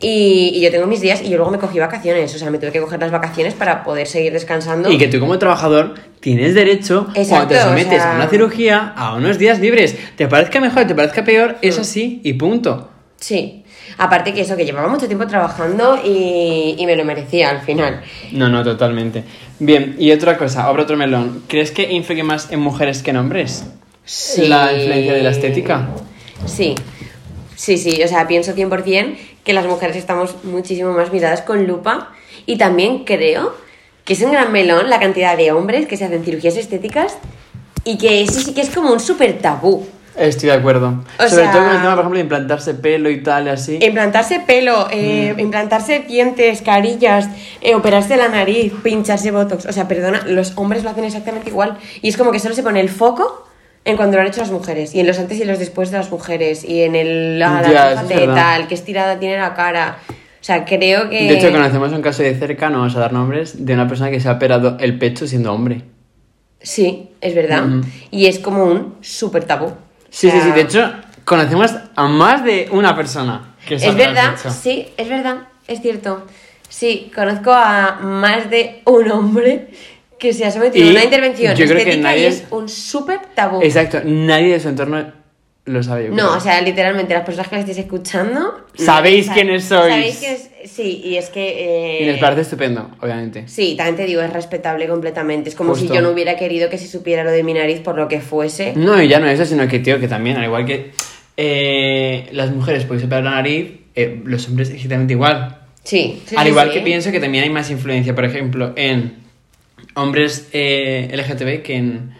[0.00, 2.58] Y, y yo tengo mis días y yo luego me cogí vacaciones, o sea, me
[2.58, 4.90] tuve que coger las vacaciones para poder seguir descansando.
[4.90, 8.92] Y que tú como trabajador tienes derecho, cuando te sometes o sea- a una cirugía,
[8.96, 9.96] a unos días libres.
[10.16, 12.90] Te parezca mejor, te parezca peor, es así y punto.
[13.16, 13.64] Sí,
[13.96, 18.02] aparte que eso, que llevaba mucho tiempo trabajando y, y me lo merecía al final.
[18.32, 19.24] No, no, totalmente.
[19.60, 21.44] Bien, y otra cosa, abro otro melón.
[21.48, 23.64] ¿Crees que influye más en mujeres que en hombres?
[24.04, 24.48] Sí.
[24.48, 25.88] La influencia de la estética.
[26.44, 26.74] Sí,
[27.56, 32.10] sí, sí, o sea, pienso 100% que las mujeres estamos muchísimo más miradas con lupa
[32.46, 33.54] y también creo
[34.04, 37.16] que es un gran melón la cantidad de hombres que se hacen cirugías estéticas
[37.84, 39.86] y que eso sí que es como un súper tabú.
[40.16, 41.02] Estoy de acuerdo.
[41.18, 43.50] O Sobre sea- todo con el tema, por ejemplo, de implantarse pelo y tal, y
[43.50, 43.78] así.
[43.82, 45.40] Implantarse pelo, eh, Mm.
[45.40, 47.28] implantarse dientes, carillas,
[47.60, 49.66] eh, operarse la nariz, pincharse botox.
[49.66, 51.78] O sea, perdona, los hombres lo hacen exactamente igual.
[52.00, 53.48] Y es como que solo se pone el foco
[53.84, 54.94] en cuando lo han hecho las mujeres.
[54.94, 56.64] Y en los antes y los después de las mujeres.
[56.64, 57.42] Y en el.
[57.42, 58.34] ah, La, Ya, verdad.
[58.34, 59.98] tal, qué estirada tiene la cara.
[60.08, 60.14] O
[60.46, 61.16] sea, creo que.
[61.28, 64.10] De hecho, conocemos un caso de cerca, no vamos a dar nombres, de una persona
[64.10, 65.82] que se ha operado el pecho siendo hombre.
[66.60, 67.64] Sí, es verdad.
[68.10, 69.72] Y es como un súper tabú.
[70.08, 70.52] Sí, O sea, sí, sí.
[70.54, 70.92] De hecho,
[71.24, 76.26] conocemos a más de una persona que se Es verdad, sí, es verdad, es cierto.
[76.68, 79.68] Sí, conozco a más de un hombre
[80.24, 82.44] que se ha sometido Y a una intervención yo creo que estética nadie- y es
[82.50, 83.62] un súper tabú.
[83.62, 85.12] Exacto, nadie de su entorno
[85.66, 86.04] lo sabe.
[86.04, 86.36] yo No, creo.
[86.36, 88.66] o sea, literalmente, las personas que me estéis escuchando...
[88.74, 89.92] Sabéis quiénes sois.
[89.94, 90.50] Sabéis que es...
[90.70, 91.98] Sí, y es que...
[92.00, 93.48] Y eh, les parece estupendo, obviamente.
[93.48, 95.48] Sí, también te digo, es respetable completamente.
[95.50, 95.88] Es como Justo.
[95.88, 98.20] si yo no hubiera querido que se supiera lo de mi nariz por lo que
[98.20, 98.72] fuese.
[98.76, 100.92] No, y ya no eso, sino que, tío, que también, al igual que
[101.36, 105.58] eh, las mujeres podéis operar la nariz, eh, los hombres exactamente igual.
[105.82, 106.74] Sí, sí, al sí, igual sí.
[106.78, 109.23] que pienso que también hay más influencia, por ejemplo, en
[109.94, 112.14] hombres eh, LGTB que en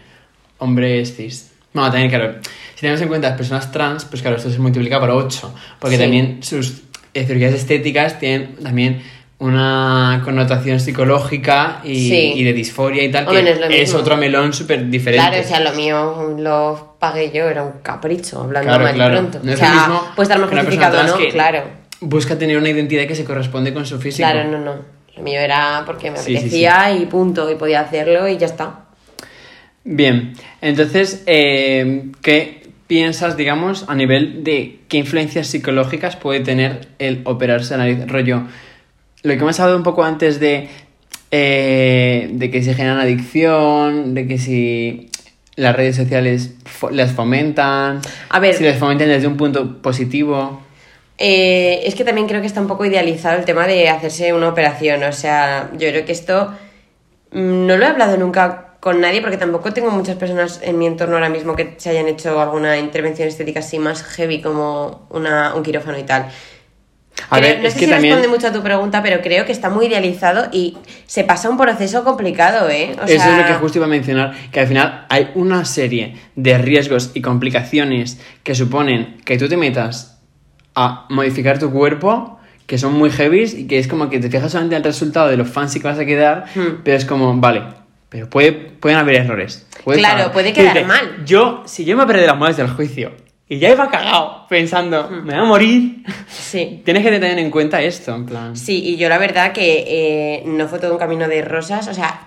[0.59, 1.51] hombres cis.
[1.73, 2.35] Bueno, también, claro,
[2.75, 5.97] si tenemos en cuenta las personas trans, pues claro, esto se multiplica por 8, porque
[5.97, 6.01] Sí.
[6.01, 6.83] también sus
[7.13, 9.01] eh, cirugías estéticas tienen también
[9.37, 12.33] una connotación psicológica y, Sí.
[12.35, 13.39] y de disforia y tal, que
[13.81, 13.99] es mismo.
[13.99, 15.27] otro melón súper diferente.
[15.27, 19.17] Claro, o sea, lo mío lo pagué yo, era un capricho, hablando Claro, mal claro.
[19.17, 19.39] pronto.
[19.43, 21.17] No o es sea, lo mismo puede estar más justificado, ¿no?
[21.31, 21.63] Claro.
[21.99, 24.29] Busca tener una identidad que se corresponde con su físico.
[24.29, 24.75] Claro, no, no.
[25.17, 28.47] Lo mío era porque me Sí, sí, apetecía y punto, y podía hacerlo y ya
[28.47, 28.79] está.
[29.83, 37.21] Bien, entonces, eh, ¿qué piensas, digamos, a nivel de qué influencias psicológicas puede tener el
[37.25, 38.07] operarse la nariz?
[38.07, 38.43] Rollo,
[39.23, 40.69] lo que hemos hablado un poco antes de,
[41.31, 45.09] eh, de que se generan adicción, de que si
[45.55, 48.55] las redes sociales fo- las fomentan, A ver.
[48.55, 50.61] si las fomentan desde un punto positivo.
[51.17, 54.49] Eh, es que también creo que está un poco idealizado el tema de hacerse una
[54.49, 55.03] operación.
[55.03, 56.51] O sea, yo creo que esto
[57.31, 60.85] mm, no lo he hablado nunca con nadie porque tampoco tengo muchas personas en mi
[60.85, 65.55] entorno ahora mismo que se hayan hecho alguna intervención estética así más heavy como una,
[65.55, 66.27] un quirófano y tal.
[67.29, 68.13] A Creo- ver, no es sé que si también...
[68.15, 71.57] responde mucho a tu pregunta, pero creo que está muy idealizado y se pasa un
[71.57, 72.93] proceso complicado, ¿eh?
[73.01, 75.63] O Eso sea, es lo que justo iba a mencionar, que al final hay una
[75.65, 80.14] serie de riesgos y complicaciones que suponen que tú te metas
[80.75, 84.51] a modificar tu cuerpo, que son muy heavies y que es como que te fijas
[84.51, 86.81] solamente en el resultado de lo fancy que vas a quedar, Hmm.
[86.83, 87.63] pero es como, vale,
[88.09, 89.67] pero puede, pueden haber errores.
[89.83, 91.23] puede Claro, puede quedar mal.
[91.25, 93.11] Yo, si yo me operé de las muelas del juicio
[93.47, 95.25] y ya iba cagado pensando, Hmm.
[95.25, 96.81] me voy a morir, Sí.
[96.85, 98.55] tienes que tener en cuenta esto, en plan...
[98.57, 101.93] Sí, y yo la verdad que eh, no fue todo un camino de rosas, o
[101.93, 102.19] sea,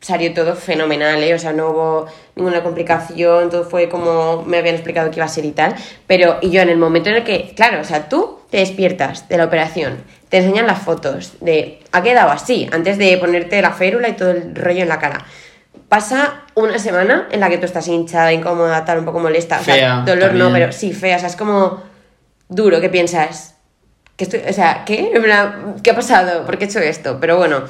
[0.00, 1.34] salió todo fenomenal, ¿eh?
[1.34, 2.06] O sea, no hubo
[2.36, 5.74] ninguna complicación, todo fue como me habían explicado que iba a ser y tal.
[6.06, 9.28] Pero, y yo en el momento en el que, claro, o sea, tú te despiertas
[9.28, 13.72] de la operación, te enseñan las fotos de, ha quedado así, antes de ponerte la
[13.72, 15.24] férula y todo el rollo en la cara.
[15.88, 19.58] Pasa una semana en la que tú estás hinchada, incómoda, tal, un poco molesta.
[19.60, 21.16] O sea, Fea, dolor no, pero sí, fea.
[21.16, 21.82] O sea, es como
[22.48, 23.56] duro que piensas,
[24.16, 25.10] que estoy, o sea, ¿qué?
[25.82, 26.44] ¿Qué ha pasado?
[26.44, 27.18] ¿Por qué he hecho esto?
[27.18, 27.64] Pero bueno,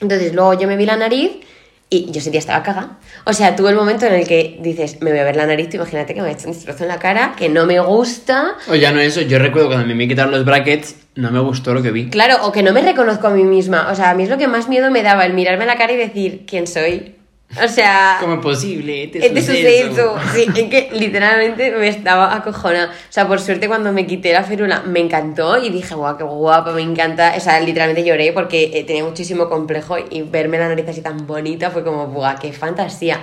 [0.00, 1.40] entonces luego yo me vi la nariz
[1.88, 2.98] y yo ese día estaba cagada.
[3.24, 5.68] O sea, tuve el momento en el que dices, me voy a ver la nariz,
[5.68, 8.54] tú imagínate que me ha hecho un destrozo en la cara, que no me gusta.
[8.68, 11.82] O ya no eso, yo recuerdo cuando me quitaron los brackets, no me gustó lo
[11.82, 12.10] que vi.
[12.10, 13.88] Claro, o que no me reconozco a mí misma.
[13.90, 15.76] O sea, a mí es lo que más miedo me daba, el mirarme a la
[15.76, 17.15] cara y decir, ¿quién soy?
[17.62, 18.18] O sea...
[18.20, 19.06] ¿Cómo es posible?
[19.08, 20.16] ¿Te ¿Qué te sucede eso?
[20.34, 22.90] Sí, es que literalmente me estaba acojona.
[22.92, 26.24] O sea, por suerte cuando me quité la férula me encantó y dije, guau, qué
[26.24, 27.34] guapa, me encanta.
[27.36, 31.26] O sea, literalmente lloré porque eh, tenía muchísimo complejo y verme la nariz así tan
[31.26, 33.20] bonita fue como, guau, qué fantasía.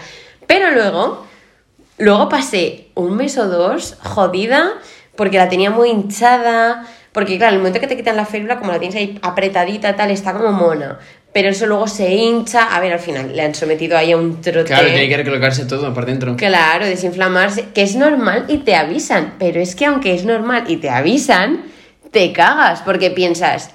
[0.48, 1.26] Pero luego,
[1.98, 4.74] luego pasé un mes o dos jodida
[5.16, 6.88] porque la tenía muy hinchada.
[7.12, 10.10] Porque claro, el momento que te quitan la férula, como la tienes ahí apretadita, tal,
[10.10, 10.98] está como mona.
[11.34, 12.76] Pero eso luego se hincha.
[12.76, 14.68] A ver, al final le han sometido ahí a un trote.
[14.68, 16.38] Claro, tiene que recolocarse todo por dentro.
[16.38, 20.78] Claro, desinflamarse, que es normal y te avisan, pero es que aunque es normal y
[20.78, 21.64] te avisan,
[22.12, 23.72] te cagas porque piensas,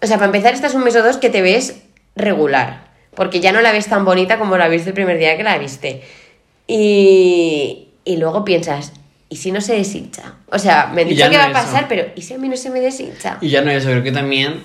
[0.00, 1.82] o sea, para empezar estás un mes o dos que te ves
[2.14, 5.42] regular, porque ya no la ves tan bonita como la viste el primer día que
[5.42, 6.02] la viste.
[6.68, 8.92] Y, y luego piensas,
[9.28, 10.36] ¿y si no se deshincha?
[10.48, 12.48] O sea, me han dicho que no va a pasar, pero ¿y si a mí
[12.48, 13.38] no se me deshincha?
[13.40, 14.62] Y ya no eso, creo que también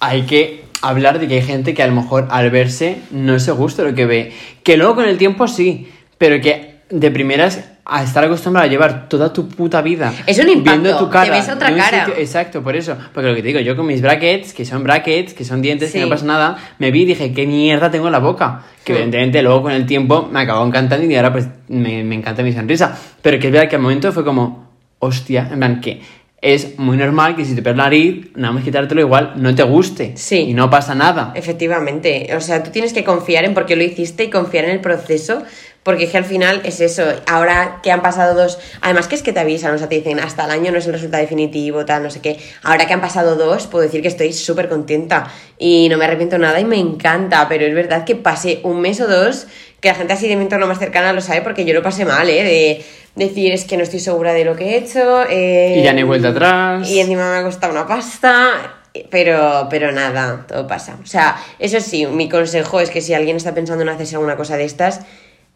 [0.00, 3.52] hay que hablar de que hay gente que a lo mejor al verse no se
[3.52, 4.32] gusta lo que ve.
[4.62, 5.88] Que luego con el tiempo sí,
[6.18, 10.48] pero que de primeras a estar acostumbrado a llevar toda tu puta vida Es un
[10.48, 12.04] impacto, viendo tu te cara ves otra cara.
[12.06, 12.96] sitio- exacto, por eso.
[13.12, 15.90] Porque lo que te digo, yo con mis brackets, que son brackets, que son dientes,
[15.92, 16.04] que Sí.
[16.04, 18.62] no pasa nada, me vi y dije, ¿qué mierda tengo en la boca?
[18.84, 18.96] Que Mm.
[18.96, 22.52] evidentemente luego con el tiempo me acabó encantando y ahora pues me, me encanta mi
[22.52, 22.96] sonrisa.
[23.22, 26.00] Pero que es verdad que al momento fue como, hostia, en plan que
[26.42, 29.62] es muy normal que si te pegas la nariz, nada más quitártelo igual, no te
[29.62, 30.12] guste.
[30.16, 30.38] Sí.
[30.48, 31.32] Y no pasa nada.
[31.34, 34.70] Efectivamente, o sea, tú tienes que confiar en por qué lo hiciste y confiar en
[34.70, 35.42] el proceso,
[35.82, 39.22] porque es que al final es eso, ahora que han pasado dos, además que es
[39.22, 41.84] que te avisan, o sea, te dicen hasta el año no es el resultado definitivo,
[41.86, 45.32] tal, no sé qué, ahora que han pasado dos, puedo decir que estoy súper contenta
[45.58, 49.00] y no me arrepiento nada y me encanta, pero es verdad que pasé un mes
[49.00, 49.46] o dos,
[49.80, 52.04] que la gente así de mi entorno más cercana lo sabe, porque yo lo pasé
[52.04, 52.44] mal, ¿eh?
[52.44, 52.84] De
[53.26, 55.22] decir es que no estoy segura de lo que he hecho.
[55.28, 56.88] eh, Y ya no hay vuelta atrás.
[56.88, 58.76] Y encima me ha costado una pasta.
[59.10, 60.98] Pero, pero nada, todo pasa.
[61.02, 64.36] O sea, eso sí, mi consejo es que si alguien está pensando en hacerse alguna
[64.36, 65.00] cosa de estas,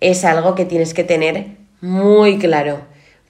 [0.01, 1.47] es algo que tienes que tener
[1.81, 2.81] muy claro.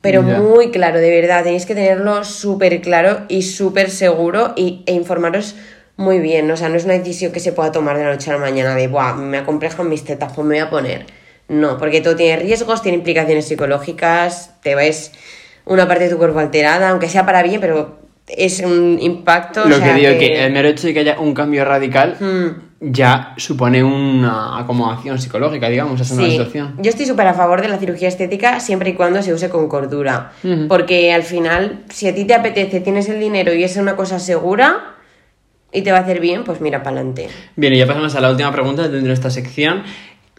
[0.00, 1.44] Pero muy claro, de verdad.
[1.44, 5.56] Tenéis que tenerlo súper claro y súper seguro y, e informaros
[5.96, 6.50] muy bien.
[6.50, 8.38] O sea, no es una decisión que se pueda tomar de la noche a la
[8.40, 11.06] mañana de, Buah, me acomplejan mis tetas, pues me voy a poner.
[11.48, 15.12] No, porque todo tiene riesgos, tiene implicaciones psicológicas, te ves
[15.64, 19.64] una parte de tu cuerpo alterada, aunque sea para bien, pero es un impacto.
[19.66, 22.16] Lo o sea, que digo que el mero hecho de que haya un cambio radical
[22.20, 22.90] Mm.
[22.92, 26.74] ya supone una acomodación psicológica, digamos, a esa Sí, situación.
[26.80, 29.68] yo estoy súper a favor de la cirugía estética siempre y cuando se use con
[29.68, 30.32] cordura.
[30.68, 34.18] Porque al final, si a ti te apetece, tienes el dinero y es una cosa
[34.18, 34.94] segura
[35.72, 37.28] y te va a hacer bien, pues mira para adelante.
[37.56, 39.82] Bien, y ya pasamos a la última pregunta de nuestra sección,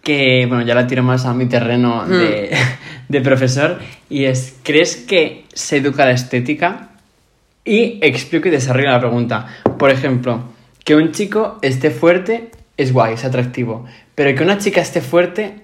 [0.02, 2.52] que bueno, ya la tiro más a mi terreno de,
[3.10, 6.92] de profesor, y es, ¿crees que se educa la estética?
[7.66, 9.48] Y explico y desarrollo la pregunta.
[9.78, 10.44] Por ejemplo,
[10.84, 15.64] que un chico esté fuerte es guay, es atractivo, pero que una chica esté fuerte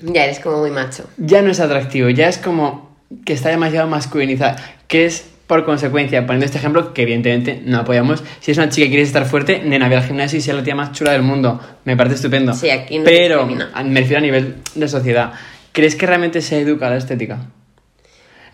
[0.00, 1.08] Ya eres como muy macho.
[1.16, 4.56] ya no es atractivo, ya es como que está demasiado masculinizada,
[4.88, 8.86] que es por consecuencia, poniendo este ejemplo, que evidentemente no apoyamos, si es una chica
[8.86, 11.22] que quiere estar fuerte, nena, ve al gimnasio y sea la tía más chula del
[11.22, 12.52] mundo, me parece estupendo.
[12.52, 15.32] Sí, aquí no Pero, me refiero a nivel de sociedad,
[15.70, 17.46] ¿crees que realmente se educa la estética?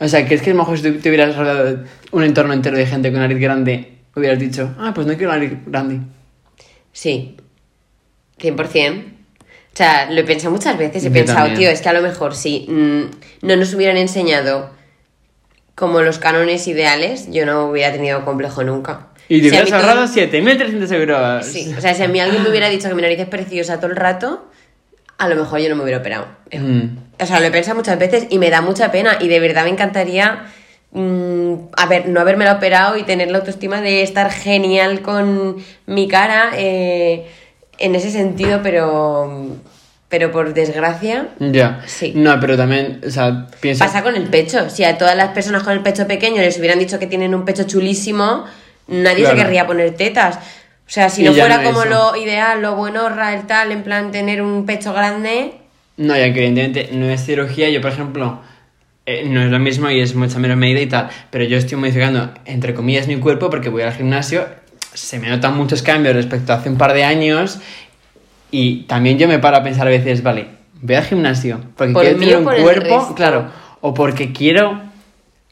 [0.03, 1.79] O sea, ¿crees que a lo mejor si te hubieras rodeado de
[2.11, 5.53] un entorno entero de gente con nariz grande, hubieras dicho, ah, pues no quiero nariz
[5.67, 6.01] grande?
[6.93, 7.37] Sí,
[8.41, 9.05] 100%.
[9.05, 11.03] O sea, lo he pensado muchas veces.
[11.05, 11.59] He Yo pensado, también.
[11.61, 14.71] tío, es que a lo mejor si mm, no nos hubieran enseñado
[15.75, 19.07] como los cánones ideales, yo no hubiera tenido complejo nunca.
[19.29, 21.47] Y te Si hubieras mí todo- ahorrado 7.300 euros.
[21.47, 23.79] Sí, o sea, si a mí alguien me hubiera dicho que mi nariz es preciosa
[23.81, 24.51] todo el rato,
[25.23, 26.27] a lo mejor yo no me hubiera operado.
[26.53, 26.99] Mm.
[27.21, 29.65] O sea, lo he pensado muchas veces y me da mucha pena y de verdad
[29.65, 30.47] me encantaría
[30.91, 35.57] mm, a ver, no haberme operado y tener la autoestima de estar genial con
[35.87, 37.27] mi cara eh,
[37.79, 39.47] en ese sentido, pero,
[40.09, 41.81] pero por desgracia Ya.
[41.87, 42.13] Sí.
[42.17, 43.85] No, pero también, o sea, pienso...
[43.85, 44.69] pasa con el pecho.
[44.71, 47.45] Si a todas las personas con el pecho pequeño les hubieran dicho que tienen un
[47.45, 48.45] pecho chulísimo,
[48.89, 49.37] nadie Claro.
[49.37, 50.39] se querría poner tetas.
[50.93, 52.13] O sea, si no fuera no como eso.
[52.13, 55.55] lo ideal, lo bueno, el tal, en plan tener un pecho grande,
[55.97, 58.41] No, ya que evidentemente no es cirugía, yo por ejemplo,
[59.07, 61.79] eh, no es lo mismo y es mucha menos medida y tal, pero yo estoy
[61.79, 64.45] modificando, entre comillas, mi cuerpo porque voy al gimnasio,
[64.93, 67.59] se me notan muchos cambios respecto a hace un par de años
[68.51, 70.49] y también yo me paro a pensar a veces, vale,
[70.83, 73.51] voy al gimnasio porque Por quiero mí tener un cuerpo, claro,
[73.81, 74.79] o porque quiero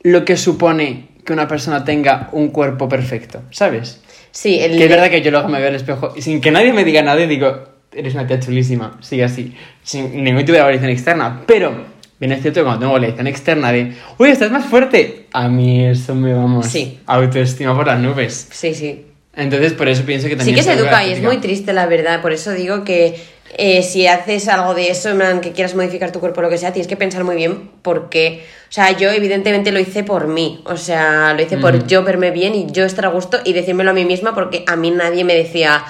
[0.02, 4.02] lo que supone que una persona tenga un cuerpo perfecto, ¿sabes?
[4.30, 6.50] Sí, el Que es verdad que yo luego me veo al espejo y sin que
[6.50, 10.52] nadie me diga nada y digo, eres una tía chulísima, sigue así, sin ningún tipo
[10.52, 11.42] de valoración externa.
[11.46, 11.72] Pero,
[12.18, 15.84] bien es cierto que cuando tengo valoración externa de, uy, estás más fuerte, a mí
[15.84, 16.98] eso me vamos, Sí.
[17.06, 18.48] autoestima por las nubes.
[18.50, 19.06] Sí, sí.
[19.36, 20.56] Entonces, por eso pienso que Sí también...
[20.56, 22.20] que se educa y es muy triste, la verdad.
[22.20, 23.14] Por eso digo que
[23.58, 26.58] eh, si haces algo de eso, plan, que quieras modificar tu cuerpo o lo que
[26.58, 28.42] sea, tienes que pensar muy bien por qué.
[28.68, 30.62] O sea, yo evidentemente lo hice por mí.
[30.64, 31.86] O sea, lo hice por Ujú.
[31.86, 34.76] yo verme bien y yo estar a gusto y decírmelo a mí misma porque a
[34.76, 35.84] mí nadie me decía,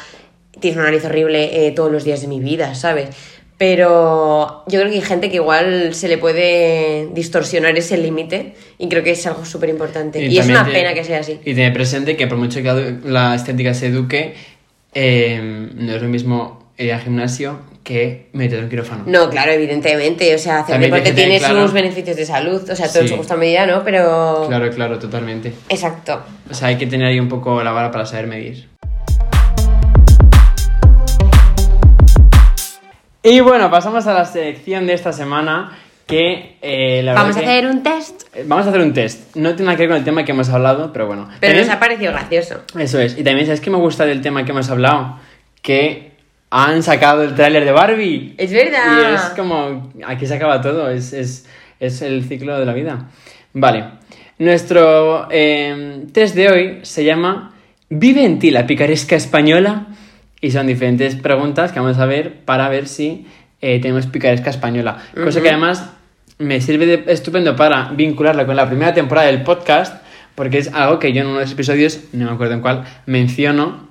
[0.59, 3.09] tienes una nariz horrible eh, todos los días de mi vida, ¿sabes?
[3.59, 8.89] Pero yo creo que hay gente que igual se le puede distorsionar ese límite y
[8.89, 10.19] creo que es algo súper importante.
[10.25, 11.39] Y, es una te- pena que sea así.
[11.45, 14.35] Y tener presente que por mucho que la estética se eduque,
[14.95, 19.05] eh, no es lo mismo ir al gimnasio que meter un quirófano.
[19.07, 20.35] No, claro, evidentemente.
[20.35, 22.69] O sea, hacer También deporte tiene claro- sus beneficios de salud.
[22.69, 23.13] O sea, todo en Sí.
[23.15, 23.83] su justa medida, ¿no?
[23.85, 24.45] Pero.
[24.49, 25.53] Claro, claro, totalmente.
[25.69, 26.23] Exacto.
[26.51, 28.69] O sea, hay que tener ahí un poco la vara para saber medir.
[33.23, 37.47] Y bueno, pasamos a la sección de esta semana que eh, la Vamos a que-
[37.47, 38.23] hacer un test.
[38.35, 39.37] Eh, Vamos a hacer un test.
[39.37, 41.27] No tiene nada que ver con el tema que hemos hablado, pero bueno.
[41.39, 42.63] Pero También- nos ha parecido gracioso.
[42.79, 43.19] Eso es.
[43.19, 45.19] Y también, ¿sabes qué me gusta del tema que hemos hablado?
[45.63, 46.10] Que
[46.51, 48.35] han sacado el tráiler de Barbie.
[48.37, 49.11] Es verdad.
[49.11, 49.93] Y es como...
[50.07, 50.91] Aquí se acaba todo.
[50.91, 51.47] Es, es,
[51.79, 53.09] es el ciclo de la vida.
[53.53, 53.85] Vale.
[54.39, 57.55] Nuestro eh, test de hoy se llama
[57.91, 59.89] ¿Vive en ti la picaresca española?
[60.41, 63.27] Y son diferentes preguntas que vamos a ver para ver si
[63.61, 64.99] eh, tenemos picaresca española.
[65.15, 65.91] Cosa que además
[66.39, 70.03] me sirve de estupendo para vincularla con la primera temporada del podcast,
[70.35, 72.85] porque es algo que yo en uno de los episodios, no me acuerdo en cuál,
[73.05, 73.90] menciono.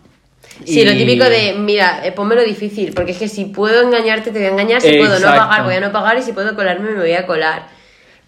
[0.65, 4.31] Sí, y- lo típico de, mira, eh, pónmelo difícil, porque es que si puedo engañarte,
[4.31, 6.55] te voy a engañar, si puedo no pagar, voy a no pagar, y si puedo
[6.55, 7.67] colarme, me voy a colar.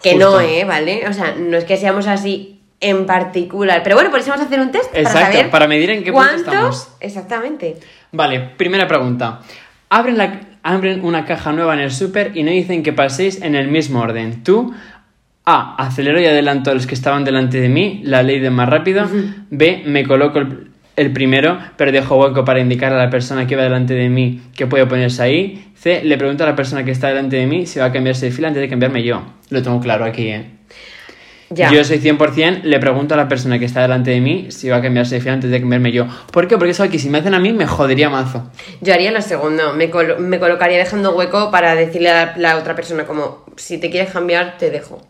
[0.02, 0.32] Que Justo.
[0.32, 0.64] no, ¿eh?
[0.66, 1.08] ¿Vale?
[1.08, 3.82] O sea, no es que seamos así en particular.
[3.84, 6.04] Pero bueno, por eso vamos a hacer un test para Exacto, saber para medir en
[6.04, 6.48] qué punto cuántos...
[6.54, 6.88] estamos.
[7.00, 7.76] Exactamente.
[8.12, 9.42] Vale, primera pregunta.
[9.90, 13.54] Abren, la, abren una caja nueva en el súper y no dicen que paséis en
[13.56, 14.44] el mismo orden.
[14.44, 14.74] Tú,
[15.46, 15.76] A.
[15.86, 19.08] Acelero y adelanto a los que estaban delante de mí, la ley de más rápido.
[19.52, 19.84] B.
[19.86, 20.71] Me coloco el,
[21.02, 24.42] el primero, pero dejo hueco para indicar a la persona que va delante de mí
[24.56, 25.72] que puede ponerse ahí.
[25.76, 26.02] C.
[26.04, 28.32] Le pregunto a la persona que está delante de mí si va a cambiarse de
[28.32, 29.22] fila antes de cambiarme yo.
[29.50, 30.46] Lo tengo claro aquí, ¿eh?
[31.54, 31.70] Ya.
[31.70, 34.78] Yo soy 100%, le pregunto a la persona que está delante de mí si va
[34.78, 36.08] a cambiarse de fila antes de cambiarme yo.
[36.32, 36.58] ¿Por qué?
[36.58, 38.50] Porque eso aquí, si me hacen a mí, me jodería mazo.
[38.80, 42.58] Yo haría lo segundo, me, colo- me colocaría dejando hueco para decirle a la, la
[42.58, 45.06] otra persona como, si te quieres cambiar, te dejo.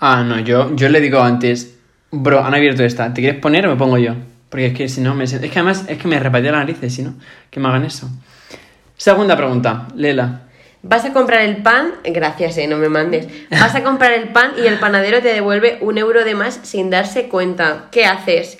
[0.00, 1.76] Ah, no, yo, yo le digo antes,
[2.10, 4.14] bro, han abierto esta, ¿te quieres poner o me pongo yo?
[4.54, 6.94] Porque es que si no, me Es que además es que me repatea las narices,
[6.94, 7.14] si no,
[7.50, 8.08] que me hagan eso.
[8.96, 10.42] Segunda pregunta, Lela.
[10.80, 13.26] Vas a comprar el pan, gracias, eh, no me mandes.
[13.50, 16.88] Vas a comprar el pan y el panadero te devuelve un euro de más sin
[16.88, 17.86] darse cuenta.
[17.90, 18.58] ¿Qué haces?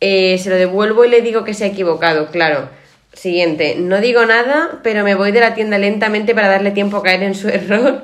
[0.00, 2.70] Eh, se lo devuelvo y le digo que se ha equivocado, claro.
[3.12, 7.02] Siguiente, no digo nada, pero me voy de la tienda lentamente para darle tiempo a
[7.02, 8.02] caer en su error.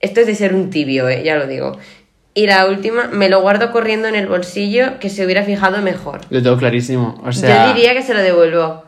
[0.00, 1.76] Esto es de ser un tibio, eh, ya lo digo.
[2.34, 6.20] Y la última, me lo guardo corriendo en el bolsillo que se hubiera fijado mejor.
[6.30, 7.66] Lo tengo clarísimo, o sea...
[7.68, 8.84] Yo diría que se lo devuelvo.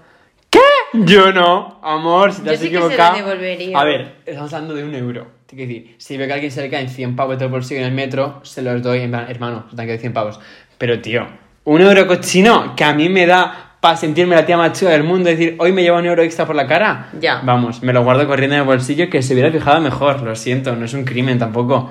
[0.95, 3.17] Yo no, amor, si te Yo has sí que se lo equivocado...
[3.17, 3.79] devolvería.
[3.79, 5.27] A ver, estamos hablando de un euro.
[5.47, 7.87] Te quiero decir, si veo que alguien se le caen 100 pavos del bolsillo en
[7.87, 10.41] el metro, se los doy en plan, hermano, te han quedado 100 pavos.
[10.79, 11.27] Pero, tío,
[11.65, 15.03] un euro cochino que a mí me da para sentirme la tía más chula del
[15.03, 17.09] mundo, decir, hoy me lleva un euro extra por la cara.
[17.21, 17.41] Ya.
[17.43, 20.77] Vamos, me lo guardo corriendo en el bolsillo que se hubiera fijado mejor, lo siento,
[20.77, 21.91] no es un crimen tampoco.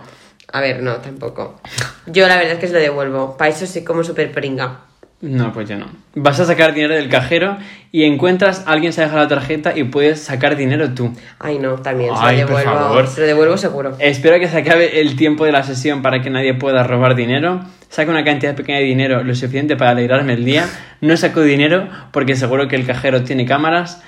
[0.54, 1.60] A ver, no, tampoco.
[2.06, 3.36] Yo la verdad es que se lo devuelvo.
[3.38, 4.82] Para eso soy como súper pringa.
[5.22, 5.88] No, pues yo no.
[6.16, 7.58] Vas a sacar dinero del cajero
[7.94, 11.12] y encuentras alguien se ha dejado la tarjeta y puedes sacar dinero tú.
[11.40, 12.80] Ay, no, también Ay, se lo por devuelvo.
[12.80, 13.08] favor.
[13.08, 13.96] Se lo devuelvo seguro.
[14.00, 17.62] Espero que se acabe el tiempo de la sesión para que nadie pueda robar dinero.
[17.90, 20.68] Saco una cantidad pequeña de dinero, lo suficiente para alegrarme el día.
[21.00, 24.04] No saco dinero porque seguro que el cajero tiene cámaras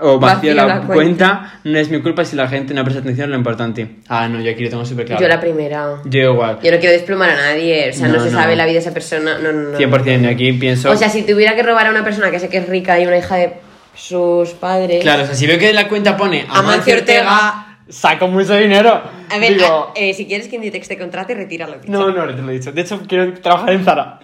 [0.00, 0.94] o vacío Vacío la, la cuenta.
[0.94, 1.60] cuenta.
[1.64, 3.96] No es mi culpa si la gente no presta atención a lo importante.
[4.08, 5.20] Ah, no, yo aquí lo tengo súper claro.
[5.22, 5.96] Yo la primera.
[6.04, 6.58] Yo igual.
[6.62, 7.90] Yo no quiero desplumar a nadie.
[7.90, 8.38] O sea, no, No, se no.
[8.40, 9.38] sabe la vida de esa persona.
[9.38, 9.78] No, no, no.
[9.78, 10.90] 100% yo aquí pienso...
[10.90, 13.06] O sea, si tuviera que robar a una persona que sé que es rica y
[13.06, 13.54] una hija de
[13.94, 15.02] sus padres.
[15.02, 18.54] Claro, o sea, si veo que la cuenta pone Amancio Amancio Ortega, Ortega, saco mucho
[18.54, 19.02] dinero.
[19.30, 21.76] A ver, Digo, a- eh, si quieres que Inditex te contrate, retíralo.
[21.86, 22.72] no, no, te lo he dicho.
[22.72, 24.20] De hecho, quiero trabajar en Zara.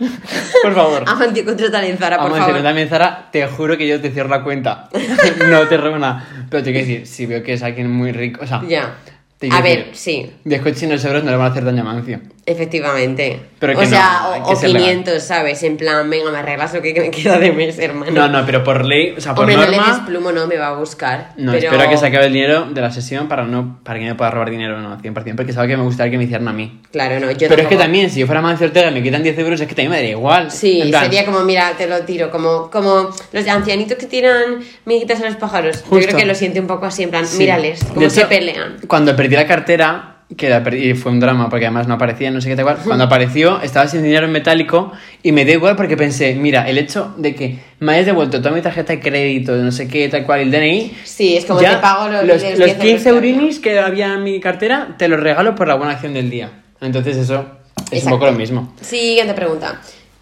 [0.62, 1.04] Por favor.
[1.06, 2.62] Amancio, contrata en Zara, por Amancio, favor.
[2.62, 4.88] también Zara, te juro que yo te cierro la cuenta.
[5.48, 6.46] no te robo nada.
[6.50, 8.96] Pero te quiero decir, si veo que es alguien muy rico, o sea, Ya.
[9.38, 11.78] Te A quiero ver, decir, sí, 10 cochinos euros no le van a hacer daño
[11.86, 12.20] a Amancio.
[12.46, 13.40] Efectivamente.
[13.58, 14.88] Pero o que no, sea, hay o, que o ser legal.
[14.88, 15.62] 500, ¿sabes?
[15.62, 18.12] En plan, venga, me arreglas lo que me queda de mes, hermano.
[18.12, 19.92] No, no, pero por ley, o sea, por Hombre, no le norma.
[19.94, 21.32] desplumo, no, me va a buscar.
[21.36, 21.64] No, pero...
[21.66, 24.10] espero a que se acabe el dinero de la sesión para no para que no
[24.12, 26.52] me pueda robar dinero, no, 100%, porque sabe que me gustaría que me hicieran a
[26.52, 26.80] mí.
[26.92, 27.78] Claro, no, yo pero es que tampoco.
[27.82, 29.96] también, si yo fuera Amancio Ortega y me quitan 10 euros, es que también me
[29.96, 30.50] daría igual.
[30.50, 35.20] Sí, plan, sería como, mira, te lo tiro, como, como los ancianitos que tiran miguitas
[35.22, 35.82] a los pájaros.
[35.82, 36.06] Yo Justo.
[36.08, 37.38] creo que lo siente un poco así, en plan, Sí.
[37.38, 38.76] mírales, De cómo se pelean.
[38.86, 42.40] Cuando perdí la cartera, que la perdí, fue un drama porque además no aparecía, no
[42.40, 42.78] sé qué tal cual.
[42.84, 46.78] Cuando apareció, estaba sin dinero en metálico y me dio igual porque pensé, mira, el
[46.78, 50.08] hecho de que me hayas devuelto toda mi tarjeta de crédito, de no sé qué,
[50.08, 50.96] tal cual, el DNI.
[51.04, 53.58] Sí, es como ya te pago los, los, los los 10 euros 15 que eurinis
[53.60, 56.50] que había en mi cartera, te los regalo por la buena acción del día.
[56.80, 57.46] Entonces, eso
[57.90, 58.06] es Exacto.
[58.06, 58.72] un poco lo mismo.
[58.80, 59.80] Siguiente pregunta.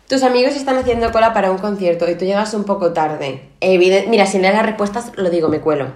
[0.09, 3.41] Tus amigos están haciendo cola para un concierto y tú llegas un poco tarde.
[3.61, 5.87] Eviden- Mira, sin leer las respuestas, lo digo, me cuelo.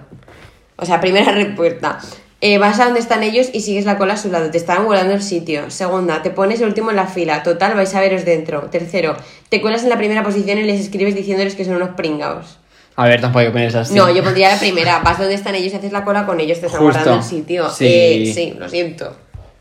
[0.77, 1.99] O sea, primera respuesta.
[2.39, 4.51] Eh, vas a donde están ellos y sigues la cola a su lado.
[4.51, 5.71] Te están volando el sitio.
[5.71, 7.41] Segunda, te pones el último en la fila.
[7.41, 8.61] Total, vais a veros dentro.
[8.69, 9.17] Tercero,
[9.49, 12.59] te cuelas en la primera posición y les escribes diciéndoles que son unos pringaos.
[12.95, 13.93] A ver, tampoco hay que ponerse así.
[13.95, 14.99] No, yo pondría la primera.
[14.99, 16.99] Vas donde están ellos y haces la cola con ellos, te están Justo.
[16.99, 17.69] guardando el sitio.
[17.69, 17.85] Sí.
[17.87, 19.15] Eh, sí, lo siento.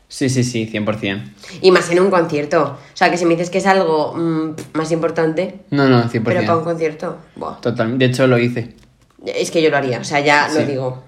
[0.08, 1.32] Sí, sí, sí, 100%.
[1.62, 2.62] Y más en un concierto.
[2.62, 6.22] O sea, que si me dices que es algo mm, más importante, No, no, 100%.
[6.24, 7.60] pero para un concierto, buah.
[7.60, 8.74] Total, de hecho lo hice.
[9.26, 11.02] Es que yo lo haría, o sea, ya lo digo.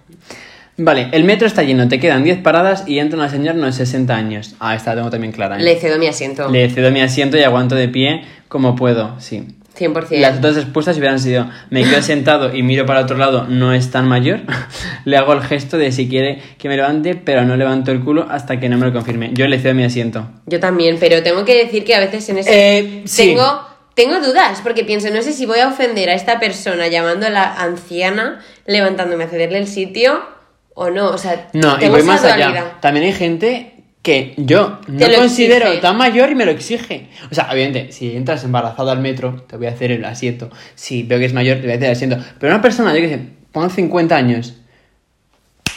[0.80, 4.14] Vale, el metro está lleno, te quedan 10 paradas y entra una señora de 60
[4.14, 4.54] años.
[4.60, 5.56] Ah, esta la tengo también clara.
[5.56, 5.62] ¿eh?
[5.62, 6.48] Le cedo mi asiento.
[6.48, 9.44] Le cedo mi asiento y aguanto de pie como puedo, sí.
[9.76, 10.18] 100%.
[10.20, 13.90] Las otras respuestas hubieran sido, me quedo sentado y miro para otro lado, no es
[13.90, 14.40] tan mayor.
[15.04, 18.28] le hago el gesto de si quiere que me levante, pero no levanto el culo
[18.30, 19.30] hasta que no me lo confirme.
[19.32, 20.30] Yo le cedo mi asiento.
[20.46, 22.78] Yo también, pero tengo que decir que a veces en ese...
[22.78, 23.34] Eh, sí.
[23.34, 23.62] Tengo,
[23.94, 28.44] tengo dudas, porque pienso, no sé si voy a ofender a esta persona llamándola anciana,
[28.64, 30.37] levantándome a cederle el sitio
[30.78, 31.10] o no.
[31.10, 32.78] O sea, No, y voy más allá.
[32.80, 35.82] También hay gente que yo no considero exige.
[35.82, 37.08] tan mayor y me lo exige.
[37.30, 40.50] O sea, obviamente, si entras embarazado al metro, te voy a hacer el asiento.
[40.76, 42.16] Si veo que es mayor, te voy a hacer el asiento.
[42.38, 43.20] Pero una persona, yo que sé,
[43.52, 44.54] pongan 50 años.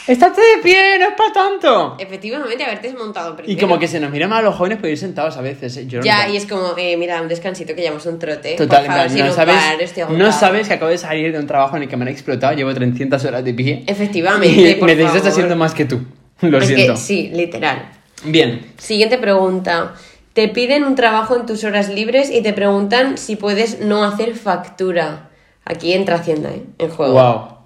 [0.06, 0.98] ¡Estate de pie!
[0.98, 1.96] ¡No es para tanto!
[1.98, 3.52] Efectivamente, haberte desmontado primero.
[3.52, 5.76] Y como que se nos mira mal a los jóvenes por ir sentados a veces.
[5.76, 5.86] ¿eh?
[5.86, 8.56] Yo lo Ya, y es como, eh, mira, un descansito que llamamos un trote.
[8.56, 11.76] Total, favor, si no, sabes, estoy no sabes que acabo de salir de un trabajo
[11.76, 13.84] en el que me han explotado, llevo 300 horas de pie.
[13.86, 15.28] Efectivamente, por necesitas favor.
[15.32, 16.00] haciendo más que tú.
[16.40, 16.96] Lo Es que siento.
[16.96, 17.90] sí, literal.
[18.24, 18.72] Bien.
[18.78, 19.94] Siguiente pregunta.
[20.32, 24.34] Te piden un trabajo en tus horas libres y te preguntan si puedes no hacer
[24.34, 25.28] factura.
[25.64, 26.62] Aquí entra Hacienda, ¿eh?
[26.78, 27.12] En juego.
[27.12, 27.61] Wow.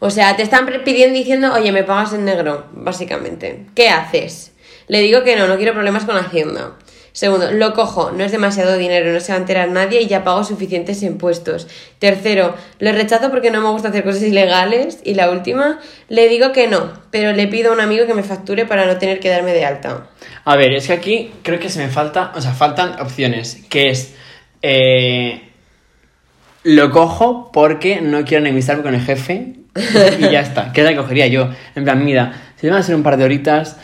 [0.00, 3.66] O sea, te están pidiendo diciendo, oye, me pagas en negro, básicamente.
[3.74, 4.52] ¿Qué haces?
[4.86, 6.74] Le digo que no, no quiero problemas con Hacienda.
[7.12, 10.22] Segundo, lo cojo, no es demasiado dinero, no se va a enterar nadie y ya
[10.22, 11.66] pago suficientes impuestos.
[11.98, 15.00] Tercero, lo rechazo porque no me gusta hacer cosas ilegales.
[15.02, 18.22] Y la última, le digo que no, pero le pido a un amigo que me
[18.22, 20.10] facture para no tener que darme de alta.
[20.44, 23.90] A ver, es que aquí creo que se me falta, o sea, faltan opciones, que
[23.90, 24.14] es,
[24.62, 25.42] eh,
[26.62, 29.54] lo cojo porque no quiero enemistarme con el jefe
[30.18, 31.48] y ya está, que es la que cogería yo.
[31.74, 33.76] En plan, mira, si van a ser un par de horitas,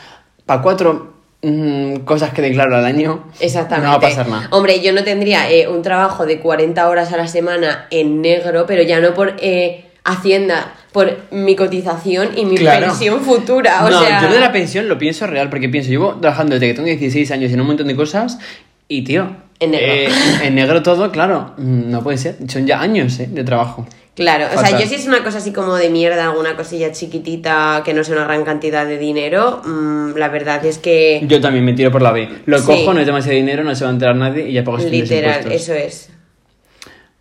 [0.46, 3.86] para cuatro mm, cosas que declaro al año, Exactamente.
[3.86, 4.48] no va a pasar nada.
[4.50, 8.64] Hombre, yo no tendría eh, un trabajo de 40 horas a la semana en negro,
[8.66, 12.88] pero ya no por eh, Hacienda, por mi cotización y mi Claro.
[12.88, 13.86] pensión futura.
[13.86, 16.66] O no, sea, yo de la pensión lo pienso real, porque pienso, llevo trabajando desde
[16.68, 18.38] que tengo 16 años en un montón de cosas
[18.86, 19.28] y, tío,
[19.60, 19.86] En negro.
[19.92, 20.08] eh,
[20.42, 23.86] en negro todo, claro, mm, no puede ser, son ya años eh, de trabajo.
[24.16, 27.82] Claro, o sea, yo si es una cosa así como de mierda, alguna cosilla chiquitita
[27.84, 31.64] que no sea una gran cantidad de dinero, mm, la verdad es que Yo también
[31.64, 32.28] me tiro por la B.
[32.46, 32.64] Lo Sí.
[32.64, 34.90] cojo, no es demasiado dinero, no se va a enterar nadie y ya pago sus
[34.90, 36.10] literal, eso es.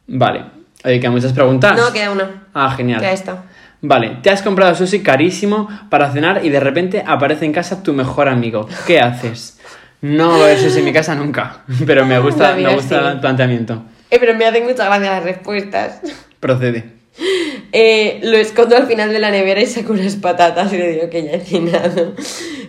[0.07, 0.45] Vale.
[0.85, 1.75] Oye, quedan muchas preguntas.
[1.75, 2.43] No, queda una.
[2.53, 2.99] Ah, genial.
[2.99, 3.43] Queda esta.
[3.81, 7.93] Vale, te has comprado sushi carísimo para cenar y de repente aparece en casa tu
[7.93, 8.67] mejor amigo.
[8.85, 9.59] ¿Qué haces?
[10.01, 13.07] No haber sushi en mi casa nunca, pero me gusta, me gusta sí.
[13.15, 13.83] el planteamiento.
[14.11, 16.01] Eh, pero me hacen mucha gracia las respuestas.
[16.43, 16.83] Procede.
[17.71, 21.09] Eh, lo escondo al final de la nevera y saco unas patatas y le digo
[21.09, 22.15] que ya he cenado.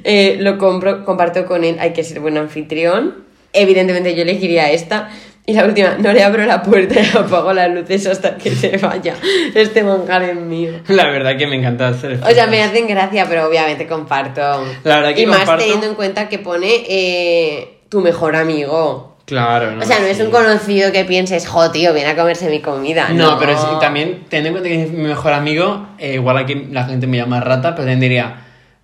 [0.05, 3.25] Eh, lo compro, comparto con él, hay que ser buen anfitrión.
[3.53, 5.11] Evidentemente yo elegiría esta.
[5.45, 8.77] Y la última, no le abro la puerta y apago las luces hasta que se
[8.77, 9.17] vaya.
[9.57, 10.71] Este manjar es mío.
[10.87, 14.41] La verdad que me encanta hacer O sea, me hacen gracia, pero obviamente comparto.
[14.85, 19.14] La verdad que y más teniendo en cuenta que pone eh, tu mejor amigo.
[19.27, 19.83] Claro, ¿no?
[19.83, 20.23] O sea, no es Sí.
[20.23, 23.09] un conocido que pienses, jo, tío, viene a comerse mi comida.
[23.09, 26.67] No, pero sí, también, teniendo en cuenta que es mi mejor amigo, eh, igual aquí
[26.71, 28.37] la gente me llama rata, pero también diría,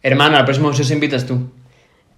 [0.02, 1.50] hermano, al próximo sushi invitas tú.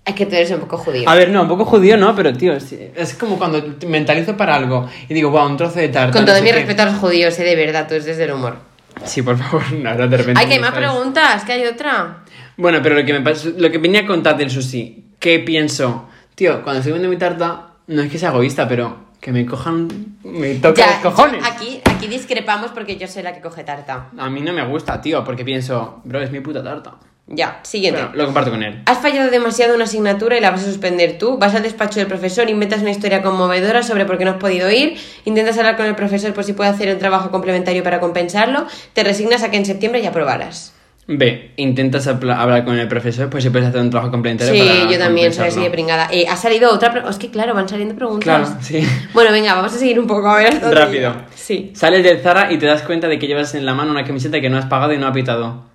[0.05, 1.09] Es que tú eres un poco judío.
[1.09, 2.15] A ver, no, un poco judío, ¿no?
[2.15, 5.79] Pero, tío, es, es como cuando te mentalizo para algo y digo, wow, un trozo
[5.81, 6.17] de tarta.
[6.17, 6.53] Con todo mi qué".
[6.55, 8.57] respeto a los judíos, eh, de verdad, tú es desde el humor.
[9.05, 10.41] Sí, por favor, ahora de repente...
[10.41, 12.19] Ay, que hay más preguntas, que hay otra.
[12.57, 16.09] Bueno, pero lo que, me lo que venía a contar del sushi, ¿qué pienso?
[16.35, 19.89] Tío, cuando estoy comiendo mi tarta, no es que sea egoísta, pero que me cojan,
[20.25, 21.45] me toquen los cojones.
[21.45, 24.09] aquí, aquí discrepamos porque yo soy la que coge tarta.
[24.19, 26.95] A mí no me gusta, tío, porque pienso, bro, es mi puta tarta.
[27.29, 28.01] Ya, siguiente.
[28.01, 28.83] Bueno, lo comparto con él.
[28.87, 31.39] Has fallado demasiado una asignatura y la vas a suspender tú.
[31.39, 34.71] Vas al despacho del profesor, inventas una historia conmovedora sobre por qué no has podido
[34.71, 38.67] ir, intentas hablar con el profesor por si puede hacer un trabajo complementario para compensarlo,
[38.93, 40.75] te resignas a que en septiembre ya aprobarás.
[41.19, 44.91] B, intentas hablar con el profesor, pues si puedes hacer un trabajo complementario Sí, para
[44.91, 46.09] yo también soy así de pringada.
[46.11, 46.93] Eh, ha salido otra.
[46.93, 48.25] pre- Es que claro, van saliendo preguntas.
[48.25, 48.81] Claro, sí.
[49.15, 50.61] Bueno, venga, vamos a seguir un poco a ver.
[50.71, 51.15] Rápido.
[51.35, 51.73] Sí.
[51.75, 54.41] Sales del Zara y te das cuenta de que llevas en la mano una camiseta
[54.41, 55.72] que no has pagado y no ha pitado.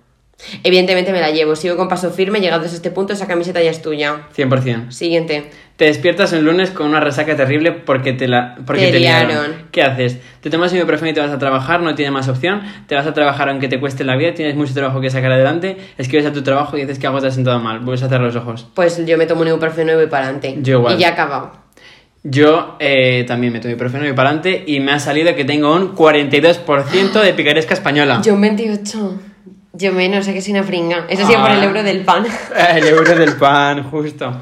[0.62, 1.56] Evidentemente me la llevo.
[1.56, 2.40] Sigo con paso firme.
[2.40, 4.28] Llegados a este punto, esa camiseta ya es tuya.
[4.36, 4.90] 100%.
[4.90, 5.50] Siguiente.
[5.76, 9.28] Te despiertas el lunes con una resaca terrible porque te la porque Te te, liaron.
[9.28, 9.52] liaron.
[9.70, 10.18] ¿Qué haces?
[10.40, 12.62] Te tomas un ibuprofeno y te vas a trabajar, no tienes más opción.
[12.88, 15.76] Te vas a trabajar aunque te cueste la vida, tienes mucho trabajo que sacar adelante.
[15.96, 17.78] Escribes a tu trabajo y dices que algo te ha sentado mal.
[17.80, 18.66] Vuelves a cerrar los ojos.
[18.74, 20.56] Pues yo me tomo un ibuprofeno y voy para adelante.
[20.62, 20.96] Yo igual.
[20.96, 21.52] Y ya he acabado.
[22.24, 25.72] Yo eh, también meto mi profeno y para adelante y me ha salido que tengo
[25.74, 28.20] un 42% de picaresca española.
[28.24, 29.20] Yo un 28.
[29.72, 31.06] Yo menos, sé que soy una fringa.
[31.08, 31.64] Eso sí, por el Ah.
[31.64, 32.24] euro del pan.
[32.74, 34.32] El euro del pan, justo.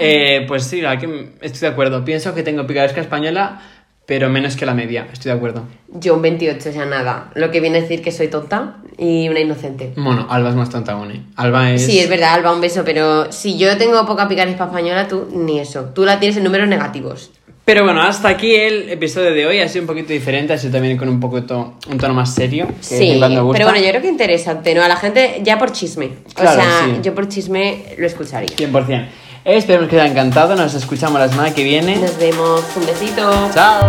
[0.00, 2.04] Eh, pues sí, la que estoy de acuerdo.
[2.04, 3.60] Pienso que tengo picaresca española,
[4.06, 5.06] pero menos que la media.
[5.12, 5.64] Estoy de acuerdo.
[5.88, 7.30] Yo un 28, o sea, nada.
[7.34, 9.92] Lo que viene a decir que soy tonta y una inocente.
[9.96, 11.22] Bueno, Alba es más tonta aún, ¿eh?
[11.36, 11.84] Alba es...
[11.84, 15.58] Sí, es verdad, Alba, un beso, pero si yo tengo poca picaresca española, tú ni
[15.60, 15.86] eso.
[15.94, 17.30] Tú la tienes en números negativos.
[17.64, 19.58] Pero bueno, hasta aquí el episodio de hoy.
[19.60, 22.66] Ha sido un poquito diferente, ha sido también con un poquito, un tono más serio.
[22.68, 23.28] que Sí, gusta.
[23.28, 24.82] pero bueno, yo creo que interesante, ¿no?
[24.82, 26.10] A la gente ya por chisme.
[26.34, 27.00] Claro, o sea, sí.
[27.02, 28.54] yo por chisme lo escucharía.
[28.54, 29.06] 100%.
[29.46, 30.56] Esperemos que os haya encantado.
[30.56, 31.96] Nos escuchamos la semana que viene.
[31.96, 33.30] Nos vemos, un besito.
[33.54, 33.82] Chao.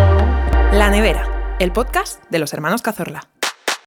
[0.71, 3.27] La Nevera, el podcast de los hermanos Cazorla.